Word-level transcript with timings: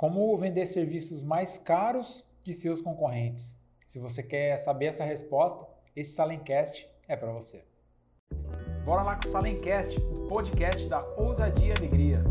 Como 0.00 0.34
vender 0.38 0.64
serviços 0.64 1.22
mais 1.22 1.58
caros 1.58 2.24
que 2.42 2.54
seus 2.54 2.80
concorrentes? 2.80 3.54
Se 3.86 3.98
você 3.98 4.22
quer 4.22 4.56
saber 4.56 4.86
essa 4.86 5.04
resposta, 5.04 5.62
esse 5.94 6.12
Salencast 6.12 6.88
é 7.06 7.14
para 7.14 7.30
você. 7.30 7.66
Bora 8.82 9.02
lá 9.02 9.16
com 9.16 9.28
o 9.28 9.30
Salencast, 9.30 9.94
o 10.00 10.26
podcast 10.26 10.88
da 10.88 11.00
ousadia 11.18 11.66
e 11.66 11.72
alegria. 11.72 12.24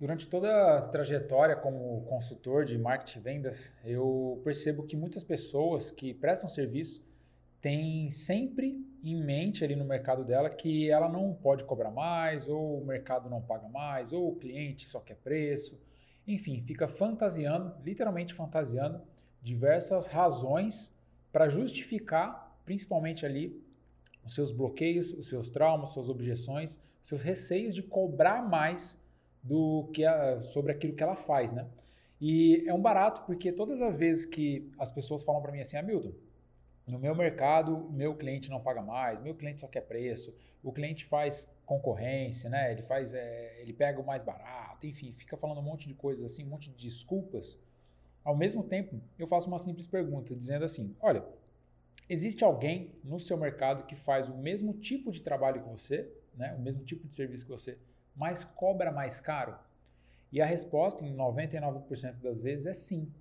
Durante 0.00 0.26
toda 0.26 0.78
a 0.78 0.88
trajetória 0.88 1.56
como 1.56 2.06
consultor 2.06 2.64
de 2.64 2.78
marketing 2.78 3.18
e 3.18 3.22
vendas, 3.22 3.74
eu 3.84 4.40
percebo 4.42 4.84
que 4.84 4.96
muitas 4.96 5.22
pessoas 5.22 5.90
que 5.90 6.14
prestam 6.14 6.48
serviço 6.48 7.04
têm 7.60 8.10
sempre 8.10 8.90
em 9.02 9.16
mente 9.16 9.64
ali 9.64 9.74
no 9.74 9.84
mercado 9.84 10.24
dela 10.24 10.48
que 10.48 10.88
ela 10.88 11.08
não 11.08 11.34
pode 11.34 11.64
cobrar 11.64 11.90
mais, 11.90 12.48
ou 12.48 12.80
o 12.80 12.84
mercado 12.84 13.28
não 13.28 13.42
paga 13.42 13.68
mais, 13.68 14.12
ou 14.12 14.28
o 14.28 14.36
cliente 14.36 14.86
só 14.86 15.00
quer 15.00 15.16
preço. 15.16 15.80
Enfim, 16.26 16.62
fica 16.62 16.86
fantasiando, 16.86 17.74
literalmente 17.82 18.32
fantasiando, 18.32 19.00
diversas 19.42 20.06
razões 20.06 20.94
para 21.32 21.48
justificar, 21.48 22.56
principalmente 22.64 23.26
ali, 23.26 23.60
os 24.24 24.34
seus 24.34 24.52
bloqueios, 24.52 25.12
os 25.12 25.28
seus 25.28 25.50
traumas, 25.50 25.90
suas 25.90 26.08
objeções, 26.08 26.80
seus 27.02 27.22
receios 27.22 27.74
de 27.74 27.82
cobrar 27.82 28.48
mais 28.48 29.00
do 29.42 29.90
que 29.92 30.04
a, 30.04 30.40
sobre 30.42 30.70
aquilo 30.70 30.94
que 30.94 31.02
ela 31.02 31.16
faz, 31.16 31.52
né? 31.52 31.66
E 32.20 32.62
é 32.68 32.72
um 32.72 32.80
barato 32.80 33.22
porque 33.26 33.50
todas 33.50 33.82
as 33.82 33.96
vezes 33.96 34.24
que 34.24 34.70
as 34.78 34.92
pessoas 34.92 35.24
falam 35.24 35.42
para 35.42 35.50
mim 35.50 35.58
assim, 35.58 35.76
Hamilton, 35.76 36.10
ah, 36.10 36.31
no 36.86 36.98
meu 36.98 37.14
mercado, 37.14 37.88
meu 37.90 38.14
cliente 38.14 38.50
não 38.50 38.60
paga 38.60 38.82
mais, 38.82 39.20
meu 39.20 39.34
cliente 39.34 39.60
só 39.60 39.68
quer 39.68 39.82
preço, 39.82 40.34
o 40.62 40.72
cliente 40.72 41.04
faz 41.04 41.48
concorrência, 41.64 42.50
né? 42.50 42.72
Ele 42.72 42.82
faz, 42.82 43.14
é, 43.14 43.60
ele 43.60 43.72
pega 43.72 44.00
o 44.00 44.06
mais 44.06 44.22
barato, 44.22 44.86
enfim, 44.86 45.12
fica 45.12 45.36
falando 45.36 45.58
um 45.58 45.62
monte 45.62 45.88
de 45.88 45.94
coisas 45.94 46.24
assim, 46.24 46.44
um 46.44 46.48
monte 46.48 46.70
de 46.70 46.76
desculpas. 46.88 47.58
Ao 48.24 48.36
mesmo 48.36 48.62
tempo, 48.62 49.00
eu 49.18 49.26
faço 49.26 49.48
uma 49.48 49.58
simples 49.58 49.86
pergunta, 49.86 50.34
dizendo 50.34 50.64
assim: 50.64 50.94
olha, 51.00 51.24
existe 52.08 52.44
alguém 52.44 52.92
no 53.02 53.18
seu 53.18 53.36
mercado 53.36 53.84
que 53.84 53.96
faz 53.96 54.28
o 54.28 54.36
mesmo 54.36 54.74
tipo 54.74 55.10
de 55.10 55.22
trabalho 55.22 55.62
que 55.62 55.68
você, 55.68 56.08
né? 56.34 56.54
O 56.54 56.60
mesmo 56.60 56.84
tipo 56.84 57.06
de 57.06 57.14
serviço 57.14 57.44
que 57.44 57.50
você, 57.50 57.78
mas 58.14 58.44
cobra 58.44 58.92
mais 58.92 59.20
caro? 59.20 59.56
E 60.30 60.40
a 60.40 60.46
resposta, 60.46 61.04
em 61.04 61.14
99% 61.14 62.20
das 62.20 62.40
vezes, 62.40 62.66
é 62.66 62.72
sim. 62.72 63.12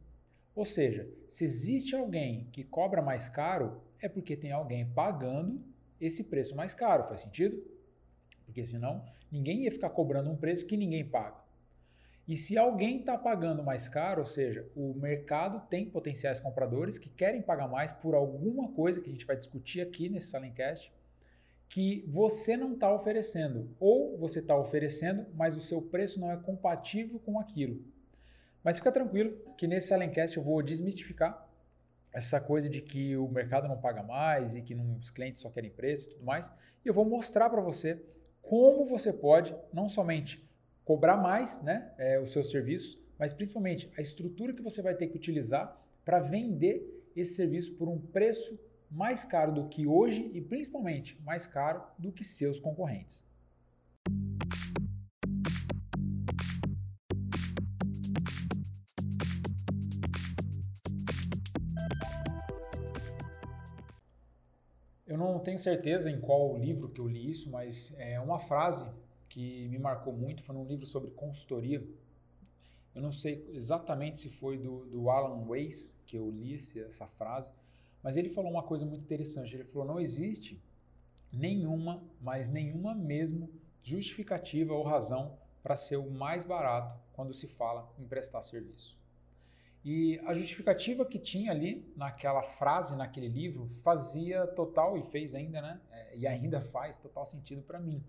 Ou 0.55 0.65
seja, 0.65 1.09
se 1.27 1.43
existe 1.43 1.95
alguém 1.95 2.47
que 2.51 2.63
cobra 2.63 3.01
mais 3.01 3.29
caro, 3.29 3.81
é 4.01 4.09
porque 4.09 4.35
tem 4.35 4.51
alguém 4.51 4.85
pagando 4.85 5.63
esse 5.99 6.23
preço 6.23 6.55
mais 6.55 6.73
caro. 6.73 7.07
Faz 7.07 7.21
sentido? 7.21 7.63
Porque 8.45 8.63
senão 8.65 9.05
ninguém 9.31 9.63
ia 9.63 9.71
ficar 9.71 9.89
cobrando 9.91 10.29
um 10.29 10.35
preço 10.35 10.65
que 10.65 10.75
ninguém 10.75 11.05
paga. 11.05 11.39
E 12.27 12.37
se 12.37 12.57
alguém 12.57 12.99
está 12.99 13.17
pagando 13.17 13.63
mais 13.63 13.89
caro, 13.89 14.21
ou 14.21 14.25
seja, 14.25 14.67
o 14.75 14.93
mercado 14.93 15.67
tem 15.69 15.89
potenciais 15.89 16.39
compradores 16.39 16.97
que 16.97 17.09
querem 17.09 17.41
pagar 17.41 17.67
mais 17.67 17.91
por 17.91 18.13
alguma 18.13 18.69
coisa 18.71 19.01
que 19.01 19.09
a 19.09 19.11
gente 19.11 19.25
vai 19.25 19.35
discutir 19.35 19.81
aqui 19.81 20.07
nesse 20.07 20.27
Salencast, 20.27 20.93
que 21.67 22.05
você 22.07 22.55
não 22.55 22.73
está 22.73 22.93
oferecendo. 22.93 23.69
Ou 23.79 24.17
você 24.17 24.39
está 24.39 24.55
oferecendo, 24.55 25.25
mas 25.33 25.55
o 25.55 25.61
seu 25.61 25.81
preço 25.81 26.19
não 26.19 26.29
é 26.29 26.37
compatível 26.37 27.19
com 27.19 27.39
aquilo. 27.39 27.83
Mas 28.63 28.77
fica 28.77 28.91
tranquilo 28.91 29.37
que 29.57 29.67
nesse 29.67 29.87
Salencast 29.87 30.37
eu 30.37 30.43
vou 30.43 30.61
desmistificar 30.61 31.47
essa 32.13 32.39
coisa 32.39 32.69
de 32.69 32.81
que 32.81 33.15
o 33.15 33.27
mercado 33.27 33.67
não 33.67 33.79
paga 33.79 34.03
mais 34.03 34.55
e 34.55 34.61
que 34.61 34.75
não, 34.75 34.97
os 34.97 35.09
clientes 35.09 35.41
só 35.41 35.49
querem 35.49 35.71
preço 35.71 36.07
e 36.07 36.13
tudo 36.13 36.25
mais. 36.25 36.51
E 36.83 36.87
eu 36.87 36.93
vou 36.93 37.05
mostrar 37.05 37.49
para 37.49 37.61
você 37.61 38.01
como 38.41 38.85
você 38.85 39.13
pode 39.13 39.55
não 39.73 39.87
somente 39.87 40.47
cobrar 40.83 41.17
mais 41.17 41.61
né, 41.61 41.93
é, 41.97 42.19
o 42.19 42.27
seu 42.27 42.43
serviço, 42.43 43.01
mas 43.17 43.33
principalmente 43.33 43.89
a 43.97 44.01
estrutura 44.01 44.53
que 44.53 44.61
você 44.61 44.81
vai 44.81 44.95
ter 44.95 45.07
que 45.07 45.15
utilizar 45.15 45.79
para 46.03 46.19
vender 46.19 47.09
esse 47.15 47.35
serviço 47.35 47.75
por 47.75 47.87
um 47.87 47.99
preço 47.99 48.59
mais 48.89 49.23
caro 49.23 49.53
do 49.53 49.69
que 49.69 49.87
hoje 49.87 50.29
e 50.33 50.41
principalmente 50.41 51.19
mais 51.23 51.47
caro 51.47 51.83
do 51.97 52.11
que 52.11 52.23
seus 52.23 52.59
concorrentes. 52.59 53.23
Não 65.21 65.39
tenho 65.39 65.59
certeza 65.59 66.09
em 66.09 66.19
qual 66.19 66.57
livro 66.57 66.89
que 66.89 66.99
eu 66.99 67.07
li 67.07 67.29
isso, 67.29 67.49
mas 67.49 67.93
é 67.97 68.19
uma 68.19 68.39
frase 68.39 68.89
que 69.29 69.67
me 69.69 69.79
marcou 69.79 70.13
muito, 70.13 70.43
foi 70.43 70.55
num 70.55 70.65
livro 70.65 70.85
sobre 70.85 71.11
consultoria. 71.11 71.85
Eu 72.93 73.01
não 73.01 73.11
sei 73.11 73.47
exatamente 73.53 74.19
se 74.19 74.29
foi 74.29 74.57
do, 74.57 74.85
do 74.85 75.09
Alan 75.09 75.47
Weiss 75.47 75.97
que 76.05 76.17
eu 76.17 76.29
li 76.29 76.55
essa 76.55 77.07
frase, 77.07 77.51
mas 78.03 78.17
ele 78.17 78.29
falou 78.29 78.51
uma 78.51 78.63
coisa 78.63 78.85
muito 78.85 79.03
interessante. 79.03 79.55
Ele 79.55 79.63
falou: 79.63 79.87
não 79.87 79.99
existe 79.99 80.61
nenhuma, 81.31 82.03
mas 82.19 82.49
nenhuma 82.49 82.93
mesmo 82.93 83.49
justificativa 83.81 84.73
ou 84.73 84.83
razão 84.83 85.37
para 85.63 85.77
ser 85.77 85.97
o 85.97 86.11
mais 86.11 86.43
barato 86.43 86.95
quando 87.13 87.33
se 87.33 87.47
fala 87.47 87.89
em 87.97 88.05
prestar 88.05 88.41
serviço. 88.41 89.00
E 89.83 90.19
a 90.25 90.33
justificativa 90.33 91.03
que 91.03 91.17
tinha 91.17 91.51
ali 91.51 91.83
naquela 91.95 92.43
frase, 92.43 92.95
naquele 92.95 93.27
livro, 93.27 93.67
fazia 93.83 94.45
total 94.45 94.97
e 94.97 95.01
fez 95.01 95.33
ainda, 95.33 95.59
né? 95.61 95.81
É, 95.91 96.17
e 96.17 96.27
ainda 96.27 96.61
faz 96.61 96.97
total 96.97 97.25
sentido 97.25 97.63
para 97.63 97.79
mim. 97.79 98.03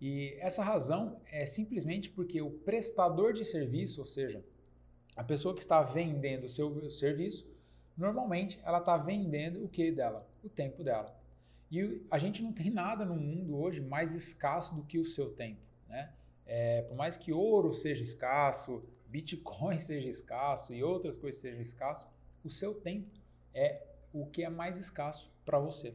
E 0.00 0.36
essa 0.38 0.62
razão 0.62 1.20
é 1.30 1.46
simplesmente 1.46 2.10
porque 2.10 2.40
o 2.42 2.50
prestador 2.50 3.32
de 3.32 3.44
serviço, 3.44 4.00
ou 4.00 4.06
seja, 4.06 4.44
a 5.16 5.24
pessoa 5.24 5.54
que 5.54 5.62
está 5.62 5.82
vendendo 5.82 6.44
o 6.44 6.48
seu 6.48 6.90
serviço, 6.90 7.50
normalmente 7.96 8.60
ela 8.62 8.78
está 8.78 8.96
vendendo 8.96 9.64
o 9.64 9.68
que 9.68 9.90
dela? 9.90 10.28
O 10.44 10.48
tempo 10.48 10.84
dela. 10.84 11.18
E 11.70 12.02
a 12.10 12.18
gente 12.18 12.42
não 12.42 12.52
tem 12.52 12.70
nada 12.70 13.04
no 13.04 13.16
mundo 13.16 13.58
hoje 13.58 13.80
mais 13.80 14.14
escasso 14.14 14.76
do 14.76 14.82
que 14.82 14.98
o 14.98 15.04
seu 15.04 15.30
tempo, 15.30 15.60
né? 15.88 16.12
É, 16.46 16.82
por 16.82 16.96
mais 16.96 17.16
que 17.16 17.32
ouro 17.32 17.74
seja 17.74 18.02
escasso, 18.02 18.82
Bitcoin 19.08 19.78
seja 19.80 20.08
escasso 20.08 20.74
e 20.74 20.82
outras 20.82 21.16
coisas 21.16 21.40
sejam 21.40 21.60
escasso, 21.60 22.06
o 22.44 22.50
seu 22.50 22.74
tempo 22.74 23.10
é 23.54 23.82
o 24.12 24.26
que 24.26 24.44
é 24.44 24.48
mais 24.48 24.78
escasso 24.78 25.30
para 25.44 25.58
você. 25.58 25.94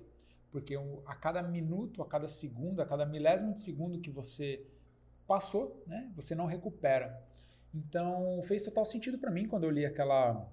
Porque 0.52 0.76
a 1.06 1.16
cada 1.16 1.42
minuto, 1.42 2.02
a 2.02 2.06
cada 2.06 2.28
segundo, 2.28 2.82
a 2.82 2.86
cada 2.86 3.06
milésimo 3.06 3.54
de 3.54 3.60
segundo 3.60 4.00
que 4.00 4.12
você 4.12 4.64
passou, 5.26 5.84
né, 5.88 6.12
você 6.16 6.36
não 6.36 6.46
recupera. 6.46 7.20
Então 7.74 8.42
fez 8.44 8.64
total 8.64 8.86
sentido 8.86 9.18
para 9.18 9.32
mim 9.32 9.48
quando 9.48 9.64
eu 9.64 9.72
li 9.72 9.84
aquela, 9.84 10.48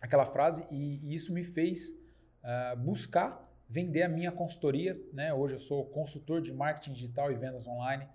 aquela 0.00 0.26
frase 0.26 0.66
e, 0.70 1.00
e 1.02 1.14
isso 1.14 1.32
me 1.32 1.42
fez 1.42 1.96
uh, 2.44 2.76
buscar 2.76 3.40
vender 3.66 4.02
a 4.02 4.08
minha 4.08 4.30
consultoria. 4.30 5.00
Né? 5.12 5.32
Hoje 5.32 5.54
eu 5.54 5.58
sou 5.58 5.86
consultor 5.86 6.42
de 6.42 6.52
marketing 6.52 6.92
digital 6.92 7.32
e 7.32 7.34
vendas 7.34 7.66
online 7.66 8.06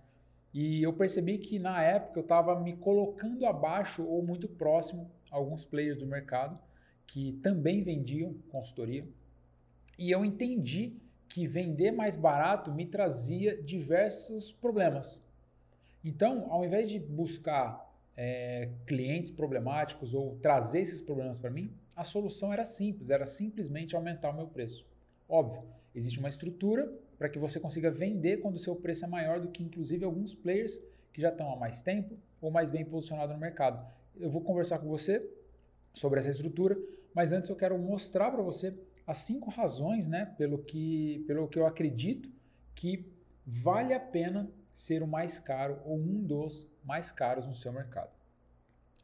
e 0.56 0.82
eu 0.82 0.94
percebi 0.94 1.38
que 1.38 1.60
na 1.60 1.84
época 1.84 2.18
eu 2.18 2.24
estava 2.24 2.58
me 2.58 2.78
colocando 2.78 3.46
abaixo 3.46 4.06
ou 4.06 4.24
muito 4.24 4.48
próximo 4.48 5.12
a 5.30 5.36
alguns 5.36 5.66
players 5.66 6.00
do 6.00 6.08
mercado 6.08 6.58
que 7.06 7.34
também 7.44 7.84
vendiam 7.84 8.34
consultoria. 8.50 9.06
E 10.00 10.10
eu 10.10 10.24
entendi 10.24 10.96
que 11.28 11.46
vender 11.46 11.92
mais 11.92 12.16
barato 12.16 12.72
me 12.72 12.86
trazia 12.86 13.62
diversos 13.62 14.54
problemas. 14.54 15.22
Então, 16.02 16.50
ao 16.50 16.64
invés 16.64 16.90
de 16.90 17.00
buscar 17.00 17.94
é, 18.16 18.70
clientes 18.88 19.30
problemáticos 19.30 20.14
ou 20.14 20.38
trazer 20.38 20.80
esses 20.80 21.02
problemas 21.02 21.38
para 21.38 21.50
mim, 21.50 21.70
a 21.94 22.06
solução 22.06 22.54
era 22.54 22.64
simples, 22.64 23.10
era 23.10 23.26
simplesmente 23.26 23.94
aumentar 23.94 24.30
o 24.30 24.34
meu 24.34 24.48
preço. 24.48 24.88
Óbvio, 25.28 25.64
existe 25.94 26.18
uma 26.18 26.30
estrutura 26.30 26.90
para 27.18 27.30
que 27.30 27.40
você 27.40 27.60
consiga 27.60 27.90
vender 27.90 28.38
quando 28.38 28.56
o 28.56 28.60
seu 28.60 28.76
preço 28.76 29.06
é 29.06 29.08
maior 29.08 29.40
do 29.40 29.50
que 29.50 29.64
inclusive 29.64 30.04
alguns 30.04 30.34
players 30.34 30.82
que 31.14 31.22
já 31.22 31.30
estão 31.30 31.52
há 31.52 31.56
mais 31.56 31.82
tempo 31.82 32.18
ou 32.42 32.52
mais 32.52 32.70
bem 32.70 32.84
posicionados 32.84 33.34
no 33.34 33.40
mercado. 33.40 33.86
Eu 34.18 34.30
vou 34.30 34.42
conversar 34.42 34.80
com 34.80 34.88
você 34.88 35.26
sobre 35.94 36.20
essa 36.20 36.30
estrutura, 36.30 36.78
mas 37.14 37.32
antes 37.32 37.50
eu 37.50 37.56
quero 37.56 37.78
mostrar 37.78 38.32
para 38.32 38.42
você 38.42 38.78
as 39.08 39.18
cinco 39.18 39.50
razões, 39.50 40.08
né, 40.08 40.26
pelo 40.38 40.58
que, 40.58 41.24
pelo 41.28 41.48
que 41.48 41.58
eu 41.58 41.66
acredito 41.66 42.30
que 42.74 43.06
vale 43.46 43.94
a 43.94 44.00
pena 44.00 44.50
ser 44.74 45.02
o 45.02 45.08
mais 45.08 45.40
caro 45.40 45.80
ou 45.86 45.98
um 45.98 46.22
dos 46.22 46.70
mais 46.84 47.12
caros 47.12 47.48
no 47.48 47.54
seu 47.54 47.72
mercado. 47.72 48.12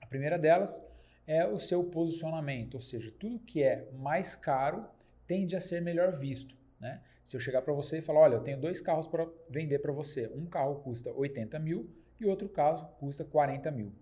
A 0.02 0.06
primeira 0.06 0.38
delas 0.38 0.81
é 1.25 1.48
o 1.48 1.58
seu 1.58 1.84
posicionamento, 1.84 2.75
ou 2.75 2.81
seja, 2.81 3.12
tudo 3.18 3.40
que 3.40 3.63
é 3.63 3.90
mais 3.94 4.36
caro 4.36 4.86
tende 5.25 5.56
a 5.56 5.62
ser 5.62 5.81
melhor 5.81 6.18
visto. 6.18 6.58
Né? 6.81 7.00
Se 7.24 7.38
eu 7.38 7.39
chegar 7.39 7.62
para 7.62 7.74
você 7.74 8.00
e 8.00 8.01
falar, 8.01 8.22
olha, 8.22 8.36
eu 8.36 8.42
tenho 8.42 8.60
dois 8.60 8.81
carros 8.81 9.06
para 9.06 9.28
vender 9.48 9.80
para 9.80 9.92
você, 9.92 10.28
um 10.36 10.48
carro 10.48 10.81
custa 10.81 11.13
80 11.13 11.60
mil 11.60 11.88
e 12.19 12.25
outro 12.25 12.50
carro 12.50 12.88
custa 12.98 13.24
40 13.24 13.69
mil. 13.69 13.94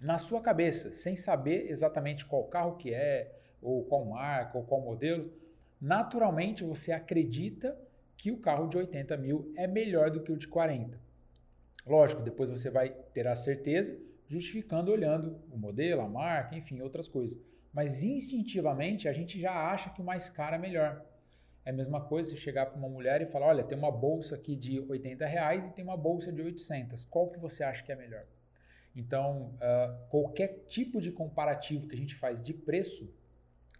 Na 0.00 0.18
sua 0.18 0.42
cabeça, 0.42 0.92
sem 0.92 1.14
saber 1.14 1.70
exatamente 1.70 2.26
qual 2.26 2.44
carro 2.44 2.76
que 2.76 2.92
é, 2.92 3.38
ou 3.60 3.84
qual 3.84 4.04
marca, 4.04 4.58
ou 4.58 4.64
qual 4.64 4.80
modelo, 4.80 5.32
naturalmente 5.80 6.64
você 6.64 6.90
acredita 6.90 7.78
que 8.16 8.32
o 8.32 8.38
carro 8.38 8.66
de 8.68 8.76
80 8.76 9.16
mil 9.16 9.52
é 9.56 9.68
melhor 9.68 10.10
do 10.10 10.20
que 10.20 10.32
o 10.32 10.36
de 10.36 10.48
40. 10.48 11.00
Lógico, 11.86 12.22
depois 12.22 12.50
você 12.50 12.68
vai 12.68 12.90
ter 12.90 13.28
a 13.28 13.34
certeza 13.36 13.96
justificando 14.26 14.90
olhando 14.90 15.40
o 15.50 15.56
modelo, 15.56 16.00
a 16.00 16.08
marca, 16.08 16.56
enfim, 16.56 16.80
outras 16.80 17.06
coisas. 17.06 17.40
Mas 17.72 18.02
instintivamente 18.02 19.08
a 19.08 19.12
gente 19.12 19.40
já 19.40 19.52
acha 19.52 19.90
que 19.90 20.00
o 20.00 20.04
mais 20.04 20.28
caro 20.28 20.56
é 20.56 20.58
melhor. 20.58 21.04
É 21.64 21.70
a 21.70 21.72
mesma 21.72 22.00
coisa 22.00 22.30
se 22.30 22.36
chegar 22.36 22.66
para 22.66 22.76
uma 22.76 22.88
mulher 22.88 23.22
e 23.22 23.26
falar, 23.26 23.46
olha, 23.46 23.64
tem 23.64 23.78
uma 23.78 23.90
bolsa 23.90 24.34
aqui 24.34 24.56
de 24.56 24.80
80 24.80 25.24
reais 25.26 25.70
e 25.70 25.74
tem 25.74 25.84
uma 25.84 25.96
bolsa 25.96 26.32
de 26.32 26.42
800. 26.42 27.04
Qual 27.04 27.28
que 27.28 27.38
você 27.38 27.62
acha 27.62 27.82
que 27.82 27.92
é 27.92 27.96
melhor? 27.96 28.24
Então, 28.94 29.54
uh, 29.54 30.08
qualquer 30.10 30.64
tipo 30.66 31.00
de 31.00 31.10
comparativo 31.12 31.86
que 31.86 31.94
a 31.94 31.98
gente 31.98 32.14
faz 32.14 32.42
de 32.42 32.52
preço 32.52 33.08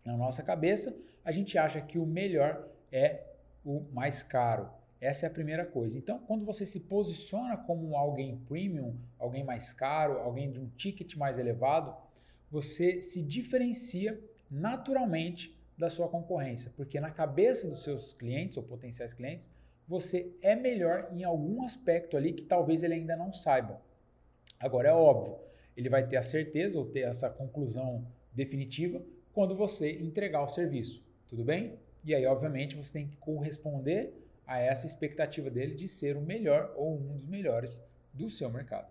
na 0.04 0.16
nossa 0.16 0.42
cabeça, 0.42 0.96
a 1.24 1.32
gente 1.32 1.58
acha 1.58 1.80
que 1.80 1.98
o 1.98 2.06
melhor 2.06 2.68
é 2.90 3.24
o 3.64 3.84
mais 3.92 4.22
caro. 4.22 4.70
Essa 5.00 5.26
é 5.26 5.28
a 5.28 5.32
primeira 5.32 5.66
coisa. 5.66 5.98
Então, 5.98 6.20
quando 6.20 6.44
você 6.44 6.64
se 6.64 6.78
posiciona 6.78 7.56
como 7.56 7.96
alguém 7.96 8.38
premium, 8.48 8.96
alguém 9.18 9.42
mais 9.42 9.72
caro, 9.72 10.18
alguém 10.18 10.50
de 10.50 10.60
um 10.60 10.68
ticket 10.76 11.16
mais 11.16 11.38
elevado, 11.38 11.94
você 12.50 13.02
se 13.02 13.22
diferencia 13.22 14.18
naturalmente 14.50 15.56
da 15.82 15.90
sua 15.90 16.08
concorrência, 16.08 16.72
porque 16.76 17.00
na 17.00 17.10
cabeça 17.10 17.66
dos 17.66 17.82
seus 17.82 18.12
clientes 18.12 18.56
ou 18.56 18.62
potenciais 18.62 19.12
clientes, 19.12 19.50
você 19.86 20.32
é 20.40 20.54
melhor 20.54 21.08
em 21.12 21.24
algum 21.24 21.64
aspecto 21.64 22.16
ali 22.16 22.32
que 22.32 22.44
talvez 22.44 22.84
ele 22.84 22.94
ainda 22.94 23.16
não 23.16 23.32
saiba. 23.32 23.82
Agora 24.60 24.90
é 24.90 24.92
óbvio, 24.92 25.36
ele 25.76 25.88
vai 25.88 26.06
ter 26.06 26.16
a 26.16 26.22
certeza 26.22 26.78
ou 26.78 26.86
ter 26.86 27.00
essa 27.00 27.28
conclusão 27.28 28.06
definitiva 28.32 29.02
quando 29.32 29.56
você 29.56 29.90
entregar 29.90 30.44
o 30.44 30.48
serviço, 30.48 31.04
tudo 31.26 31.42
bem? 31.42 31.76
E 32.04 32.14
aí, 32.14 32.24
obviamente, 32.26 32.76
você 32.76 32.92
tem 32.92 33.08
que 33.08 33.16
corresponder 33.16 34.14
a 34.46 34.60
essa 34.60 34.86
expectativa 34.86 35.50
dele 35.50 35.74
de 35.74 35.88
ser 35.88 36.16
o 36.16 36.20
melhor 36.20 36.72
ou 36.76 36.94
um 36.94 37.06
dos 37.08 37.26
melhores 37.26 37.82
do 38.14 38.30
seu 38.30 38.48
mercado. 38.48 38.88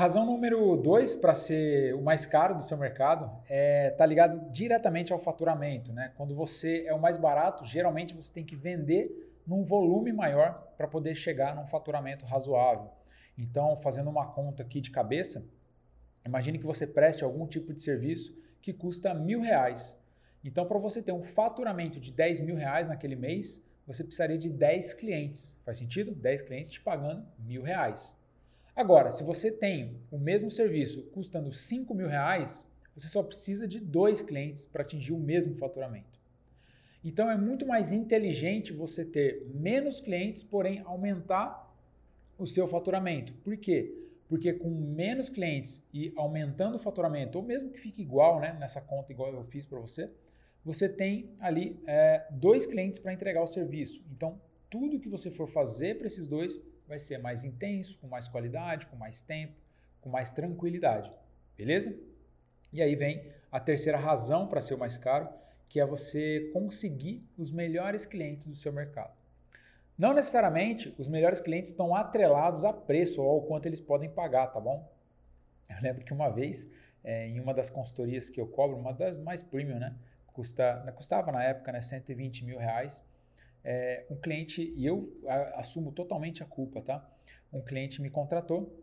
Razão 0.00 0.24
número 0.24 0.78
dois 0.78 1.14
para 1.14 1.34
ser 1.34 1.94
o 1.94 2.00
mais 2.00 2.24
caro 2.24 2.54
do 2.54 2.62
seu 2.62 2.78
mercado 2.78 3.30
é 3.46 3.90
tá 3.90 4.06
ligado 4.06 4.50
diretamente 4.50 5.12
ao 5.12 5.18
faturamento, 5.18 5.92
né? 5.92 6.10
Quando 6.16 6.34
você 6.34 6.86
é 6.86 6.94
o 6.94 6.98
mais 6.98 7.18
barato, 7.18 7.66
geralmente 7.66 8.14
você 8.14 8.32
tem 8.32 8.42
que 8.42 8.56
vender 8.56 9.30
num 9.46 9.62
volume 9.62 10.10
maior 10.10 10.72
para 10.78 10.88
poder 10.88 11.14
chegar 11.14 11.54
num 11.54 11.66
faturamento 11.66 12.24
razoável. 12.24 12.90
Então, 13.36 13.76
fazendo 13.82 14.08
uma 14.08 14.26
conta 14.32 14.62
aqui 14.62 14.80
de 14.80 14.90
cabeça, 14.90 15.44
imagine 16.24 16.58
que 16.58 16.64
você 16.64 16.86
preste 16.86 17.22
algum 17.22 17.46
tipo 17.46 17.74
de 17.74 17.82
serviço 17.82 18.34
que 18.62 18.72
custa 18.72 19.12
mil 19.12 19.42
reais. 19.42 20.02
Então, 20.42 20.64
para 20.64 20.78
você 20.78 21.02
ter 21.02 21.12
um 21.12 21.22
faturamento 21.22 22.00
de 22.00 22.10
10 22.14 22.40
mil 22.40 22.56
reais 22.56 22.88
naquele 22.88 23.16
mês, 23.16 23.62
você 23.86 24.02
precisaria 24.02 24.38
de 24.38 24.48
10 24.48 24.94
clientes. 24.94 25.60
Faz 25.62 25.76
sentido? 25.76 26.14
10 26.14 26.40
clientes 26.40 26.70
te 26.70 26.80
pagando 26.80 27.26
mil 27.38 27.62
reais. 27.62 28.18
Agora, 28.80 29.10
se 29.10 29.22
você 29.22 29.52
tem 29.52 30.00
o 30.10 30.16
mesmo 30.18 30.50
serviço 30.50 31.02
custando 31.12 31.52
5 31.52 31.94
mil 31.94 32.08
reais, 32.08 32.66
você 32.96 33.08
só 33.08 33.22
precisa 33.22 33.68
de 33.68 33.78
dois 33.78 34.22
clientes 34.22 34.64
para 34.64 34.80
atingir 34.80 35.12
o 35.12 35.18
mesmo 35.18 35.54
faturamento. 35.54 36.18
Então 37.04 37.30
é 37.30 37.36
muito 37.36 37.66
mais 37.66 37.92
inteligente 37.92 38.72
você 38.72 39.04
ter 39.04 39.46
menos 39.52 40.00
clientes, 40.00 40.42
porém 40.42 40.80
aumentar 40.86 41.70
o 42.38 42.46
seu 42.46 42.66
faturamento. 42.66 43.34
Por 43.44 43.54
quê? 43.58 43.94
Porque 44.26 44.54
com 44.54 44.70
menos 44.70 45.28
clientes 45.28 45.86
e 45.92 46.10
aumentando 46.16 46.76
o 46.76 46.78
faturamento, 46.78 47.36
ou 47.36 47.44
mesmo 47.44 47.68
que 47.68 47.78
fique 47.78 48.00
igual, 48.00 48.40
né, 48.40 48.56
nessa 48.58 48.80
conta 48.80 49.12
igual 49.12 49.30
eu 49.34 49.44
fiz 49.44 49.66
para 49.66 49.78
você, 49.78 50.10
você 50.64 50.88
tem 50.88 51.34
ali 51.38 51.78
é, 51.86 52.26
dois 52.30 52.64
clientes 52.64 52.98
para 52.98 53.12
entregar 53.12 53.42
o 53.42 53.46
serviço. 53.46 54.02
Então, 54.10 54.40
tudo 54.70 54.98
que 54.98 55.08
você 55.10 55.30
for 55.30 55.46
fazer 55.46 55.98
para 55.98 56.06
esses 56.06 56.26
dois 56.26 56.58
vai 56.90 56.98
ser 56.98 57.18
mais 57.18 57.44
intenso, 57.44 57.96
com 57.98 58.08
mais 58.08 58.28
qualidade, 58.28 58.86
com 58.88 58.96
mais 58.96 59.22
tempo, 59.22 59.54
com 60.00 60.10
mais 60.10 60.30
tranquilidade. 60.30 61.10
Beleza? 61.56 61.96
E 62.72 62.82
aí 62.82 62.94
vem 62.96 63.32
a 63.50 63.60
terceira 63.60 63.96
razão 63.96 64.46
para 64.48 64.60
ser 64.60 64.74
o 64.74 64.78
mais 64.78 64.98
caro, 64.98 65.28
que 65.68 65.78
é 65.78 65.86
você 65.86 66.50
conseguir 66.52 67.24
os 67.38 67.52
melhores 67.52 68.04
clientes 68.04 68.46
do 68.48 68.56
seu 68.56 68.72
mercado. 68.72 69.12
Não 69.96 70.12
necessariamente 70.12 70.92
os 70.98 71.08
melhores 71.08 71.40
clientes 71.40 71.70
estão 71.70 71.94
atrelados 71.94 72.64
a 72.64 72.72
preço 72.72 73.22
ou 73.22 73.30
ao 73.30 73.42
quanto 73.42 73.66
eles 73.66 73.80
podem 73.80 74.10
pagar, 74.10 74.48
tá 74.48 74.58
bom? 74.58 74.90
Eu 75.68 75.76
lembro 75.80 76.04
que 76.04 76.12
uma 76.12 76.28
vez, 76.28 76.68
é, 77.04 77.28
em 77.28 77.38
uma 77.38 77.54
das 77.54 77.70
consultorias 77.70 78.28
que 78.28 78.40
eu 78.40 78.48
cobro, 78.48 78.76
uma 78.76 78.92
das 78.92 79.16
mais 79.16 79.42
premium, 79.42 79.78
né? 79.78 79.94
Custa, 80.32 80.92
custava 80.96 81.30
na 81.30 81.44
época 81.44 81.70
né, 81.70 81.80
120 81.80 82.44
mil 82.44 82.58
reais. 82.58 83.02
É, 83.62 84.06
um 84.10 84.16
cliente, 84.16 84.72
e 84.76 84.86
eu 84.86 85.12
assumo 85.54 85.92
totalmente 85.92 86.42
a 86.42 86.46
culpa, 86.46 86.80
tá? 86.80 87.08
Um 87.52 87.60
cliente 87.60 88.00
me 88.00 88.08
contratou 88.08 88.74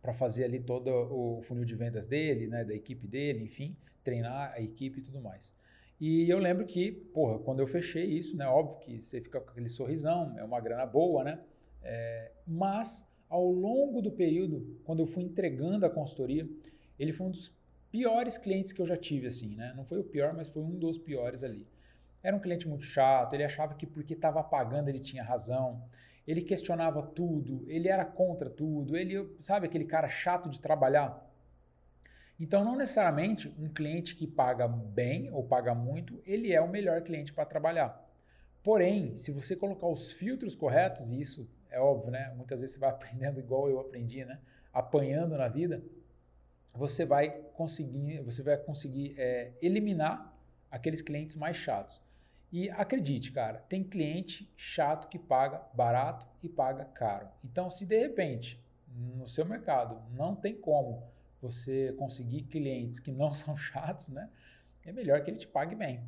para 0.00 0.14
fazer 0.14 0.44
ali 0.44 0.60
todo 0.60 0.88
o 0.88 1.42
funil 1.42 1.64
de 1.64 1.74
vendas 1.74 2.06
dele, 2.06 2.46
né, 2.46 2.64
da 2.64 2.74
equipe 2.74 3.06
dele, 3.06 3.44
enfim, 3.44 3.76
treinar 4.04 4.52
a 4.52 4.60
equipe 4.60 5.00
e 5.00 5.02
tudo 5.02 5.20
mais. 5.20 5.54
E 6.00 6.30
eu 6.30 6.38
lembro 6.38 6.64
que, 6.64 6.92
porra, 6.92 7.38
quando 7.40 7.60
eu 7.60 7.66
fechei 7.66 8.04
isso, 8.04 8.36
né? 8.36 8.46
Óbvio 8.46 8.78
que 8.78 9.02
você 9.02 9.20
fica 9.20 9.40
com 9.40 9.50
aquele 9.50 9.68
sorrisão, 9.68 10.38
é 10.38 10.44
uma 10.44 10.60
grana 10.60 10.86
boa, 10.86 11.24
né? 11.24 11.40
É, 11.82 12.30
mas 12.46 13.08
ao 13.28 13.50
longo 13.50 14.00
do 14.00 14.12
período, 14.12 14.78
quando 14.84 15.00
eu 15.00 15.06
fui 15.06 15.24
entregando 15.24 15.84
a 15.84 15.90
consultoria, 15.90 16.48
ele 16.98 17.12
foi 17.12 17.26
um 17.26 17.30
dos 17.30 17.52
piores 17.90 18.38
clientes 18.38 18.72
que 18.72 18.80
eu 18.80 18.86
já 18.86 18.96
tive, 18.96 19.26
assim, 19.26 19.56
né? 19.56 19.72
Não 19.76 19.84
foi 19.84 19.98
o 19.98 20.04
pior, 20.04 20.32
mas 20.34 20.48
foi 20.48 20.62
um 20.62 20.78
dos 20.78 20.98
piores 20.98 21.42
ali. 21.42 21.66
Era 22.22 22.36
um 22.36 22.40
cliente 22.40 22.68
muito 22.68 22.84
chato, 22.84 23.34
ele 23.34 23.44
achava 23.44 23.74
que 23.74 23.86
porque 23.86 24.14
estava 24.14 24.42
pagando 24.42 24.88
ele 24.88 24.98
tinha 24.98 25.22
razão, 25.22 25.82
ele 26.26 26.42
questionava 26.42 27.02
tudo, 27.02 27.64
ele 27.68 27.88
era 27.88 28.04
contra 28.04 28.50
tudo, 28.50 28.96
ele, 28.96 29.34
sabe 29.38 29.66
aquele 29.66 29.84
cara 29.84 30.08
chato 30.08 30.48
de 30.50 30.60
trabalhar? 30.60 31.26
Então, 32.38 32.64
não 32.64 32.76
necessariamente 32.76 33.52
um 33.58 33.68
cliente 33.68 34.14
que 34.14 34.26
paga 34.26 34.68
bem 34.68 35.30
ou 35.32 35.42
paga 35.42 35.74
muito, 35.74 36.22
ele 36.24 36.52
é 36.52 36.60
o 36.60 36.68
melhor 36.68 37.02
cliente 37.02 37.32
para 37.32 37.44
trabalhar. 37.44 38.06
Porém, 38.62 39.16
se 39.16 39.32
você 39.32 39.56
colocar 39.56 39.88
os 39.88 40.12
filtros 40.12 40.54
corretos, 40.54 41.10
e 41.10 41.18
isso 41.18 41.48
é 41.70 41.80
óbvio, 41.80 42.10
né? 42.10 42.32
Muitas 42.36 42.60
vezes 42.60 42.74
você 42.74 42.80
vai 42.80 42.90
aprendendo 42.90 43.40
igual 43.40 43.68
eu 43.68 43.80
aprendi, 43.80 44.24
né? 44.24 44.38
Apanhando 44.72 45.36
na 45.36 45.48
vida, 45.48 45.82
você 46.74 47.04
vai 47.04 47.30
conseguir, 47.54 48.20
você 48.20 48.42
vai 48.42 48.56
conseguir 48.56 49.14
é, 49.18 49.52
eliminar 49.60 50.32
aqueles 50.70 51.02
clientes 51.02 51.34
mais 51.34 51.56
chatos. 51.56 52.00
E 52.50 52.70
acredite, 52.70 53.30
cara, 53.30 53.58
tem 53.58 53.84
cliente 53.84 54.50
chato 54.56 55.08
que 55.08 55.18
paga 55.18 55.60
barato 55.74 56.26
e 56.42 56.48
paga 56.48 56.84
caro. 56.84 57.28
Então, 57.44 57.70
se 57.70 57.84
de 57.84 57.98
repente 57.98 58.62
no 58.88 59.28
seu 59.28 59.44
mercado 59.44 60.02
não 60.12 60.34
tem 60.34 60.54
como 60.54 61.06
você 61.40 61.94
conseguir 61.98 62.42
clientes 62.44 62.98
que 62.98 63.12
não 63.12 63.32
são 63.34 63.56
chatos, 63.56 64.08
né? 64.08 64.30
É 64.84 64.92
melhor 64.92 65.22
que 65.22 65.30
ele 65.30 65.38
te 65.38 65.46
pague 65.46 65.74
bem. 65.74 66.02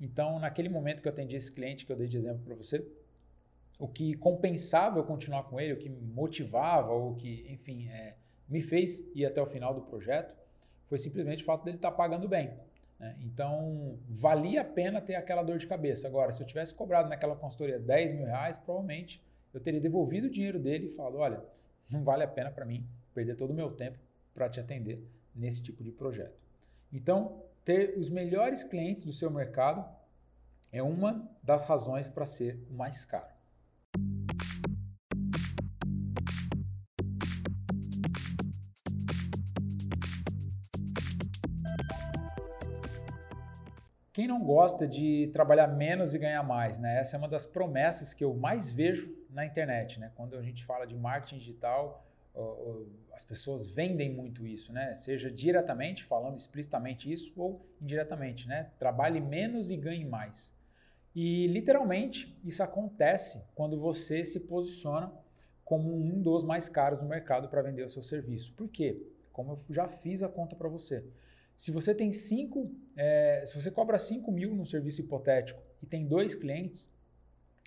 Então, 0.00 0.38
naquele 0.38 0.68
momento 0.68 1.02
que 1.02 1.08
eu 1.08 1.12
atendi 1.12 1.36
esse 1.36 1.52
cliente 1.52 1.84
que 1.84 1.92
eu 1.92 1.96
dei 1.96 2.06
de 2.06 2.16
exemplo 2.16 2.42
para 2.44 2.54
você, 2.54 2.86
o 3.78 3.88
que 3.88 4.14
compensava 4.14 4.98
eu 4.98 5.04
continuar 5.04 5.44
com 5.44 5.60
ele, 5.60 5.72
o 5.72 5.76
que 5.76 5.88
me 5.88 6.00
motivava, 6.00 6.92
ou 6.92 7.16
que, 7.16 7.46
enfim, 7.50 7.88
é, 7.88 8.14
me 8.48 8.62
fez 8.62 9.10
ir 9.14 9.26
até 9.26 9.42
o 9.42 9.46
final 9.46 9.74
do 9.74 9.82
projeto, 9.82 10.34
foi 10.86 10.98
simplesmente 10.98 11.42
o 11.42 11.46
fato 11.46 11.64
dele 11.64 11.76
estar 11.76 11.90
tá 11.90 11.96
pagando 11.96 12.28
bem. 12.28 12.52
Né? 13.00 13.16
Então, 13.20 13.98
valia 14.06 14.60
a 14.60 14.64
pena 14.64 15.00
ter 15.00 15.14
aquela 15.14 15.42
dor 15.42 15.58
de 15.58 15.66
cabeça. 15.66 16.06
Agora, 16.06 16.32
se 16.32 16.42
eu 16.42 16.46
tivesse 16.46 16.74
cobrado 16.74 17.08
naquela 17.08 17.34
consultoria 17.34 17.78
10 17.78 18.12
mil 18.12 18.26
reais, 18.26 18.58
provavelmente 18.58 19.24
eu 19.52 19.60
teria 19.60 19.80
devolvido 19.80 20.26
o 20.26 20.30
dinheiro 20.30 20.58
dele 20.60 20.86
e 20.86 20.90
falado: 20.90 21.16
olha, 21.16 21.42
não 21.90 22.04
vale 22.04 22.22
a 22.22 22.28
pena 22.28 22.50
para 22.50 22.66
mim 22.66 22.86
perder 23.14 23.34
todo 23.34 23.50
o 23.50 23.54
meu 23.54 23.70
tempo 23.72 23.98
para 24.34 24.48
te 24.48 24.60
atender 24.60 25.02
nesse 25.34 25.62
tipo 25.62 25.82
de 25.82 25.90
projeto. 25.90 26.38
Então, 26.92 27.42
ter 27.64 27.96
os 27.96 28.10
melhores 28.10 28.62
clientes 28.62 29.04
do 29.04 29.12
seu 29.12 29.30
mercado 29.30 29.84
é 30.70 30.82
uma 30.82 31.28
das 31.42 31.64
razões 31.64 32.08
para 32.08 32.26
ser 32.26 32.62
o 32.70 32.74
mais 32.74 33.04
caro. 33.04 33.39
Quem 44.20 44.28
não 44.28 44.44
gosta 44.44 44.86
de 44.86 45.30
trabalhar 45.32 45.66
menos 45.66 46.12
e 46.12 46.18
ganhar 46.18 46.42
mais, 46.42 46.78
né? 46.78 46.98
Essa 46.98 47.16
é 47.16 47.18
uma 47.18 47.26
das 47.26 47.46
promessas 47.46 48.12
que 48.12 48.22
eu 48.22 48.34
mais 48.34 48.70
vejo 48.70 49.16
na 49.30 49.46
internet, 49.46 49.98
né? 49.98 50.12
Quando 50.14 50.36
a 50.36 50.42
gente 50.42 50.62
fala 50.62 50.86
de 50.86 50.94
marketing 50.94 51.38
digital, 51.38 52.06
as 53.14 53.24
pessoas 53.24 53.64
vendem 53.64 54.14
muito 54.14 54.46
isso, 54.46 54.74
né? 54.74 54.94
Seja 54.94 55.30
diretamente, 55.30 56.04
falando 56.04 56.36
explicitamente 56.36 57.10
isso, 57.10 57.32
ou 57.34 57.66
indiretamente, 57.80 58.46
né? 58.46 58.70
Trabalhe 58.78 59.22
menos 59.22 59.70
e 59.70 59.76
ganhe 59.78 60.04
mais. 60.04 60.54
E 61.14 61.46
literalmente 61.46 62.38
isso 62.44 62.62
acontece 62.62 63.42
quando 63.54 63.80
você 63.80 64.22
se 64.22 64.40
posiciona 64.40 65.10
como 65.64 65.96
um 65.96 66.20
dos 66.20 66.44
mais 66.44 66.68
caros 66.68 67.00
no 67.00 67.08
mercado 67.08 67.48
para 67.48 67.62
vender 67.62 67.84
o 67.84 67.88
seu 67.88 68.02
serviço. 68.02 68.52
Por 68.52 68.68
quê? 68.68 69.02
Como 69.32 69.52
eu 69.52 69.74
já 69.74 69.88
fiz 69.88 70.22
a 70.22 70.28
conta 70.28 70.54
para 70.54 70.68
você. 70.68 71.06
Se 71.60 71.70
você 71.70 71.94
tem 71.94 72.10
cinco, 72.10 72.74
é, 72.96 73.44
se 73.44 73.54
você 73.54 73.70
cobra 73.70 73.98
5 73.98 74.32
mil 74.32 74.54
num 74.54 74.64
serviço 74.64 75.02
hipotético 75.02 75.62
e 75.82 75.86
tem 75.86 76.06
dois 76.06 76.34
clientes, 76.34 76.90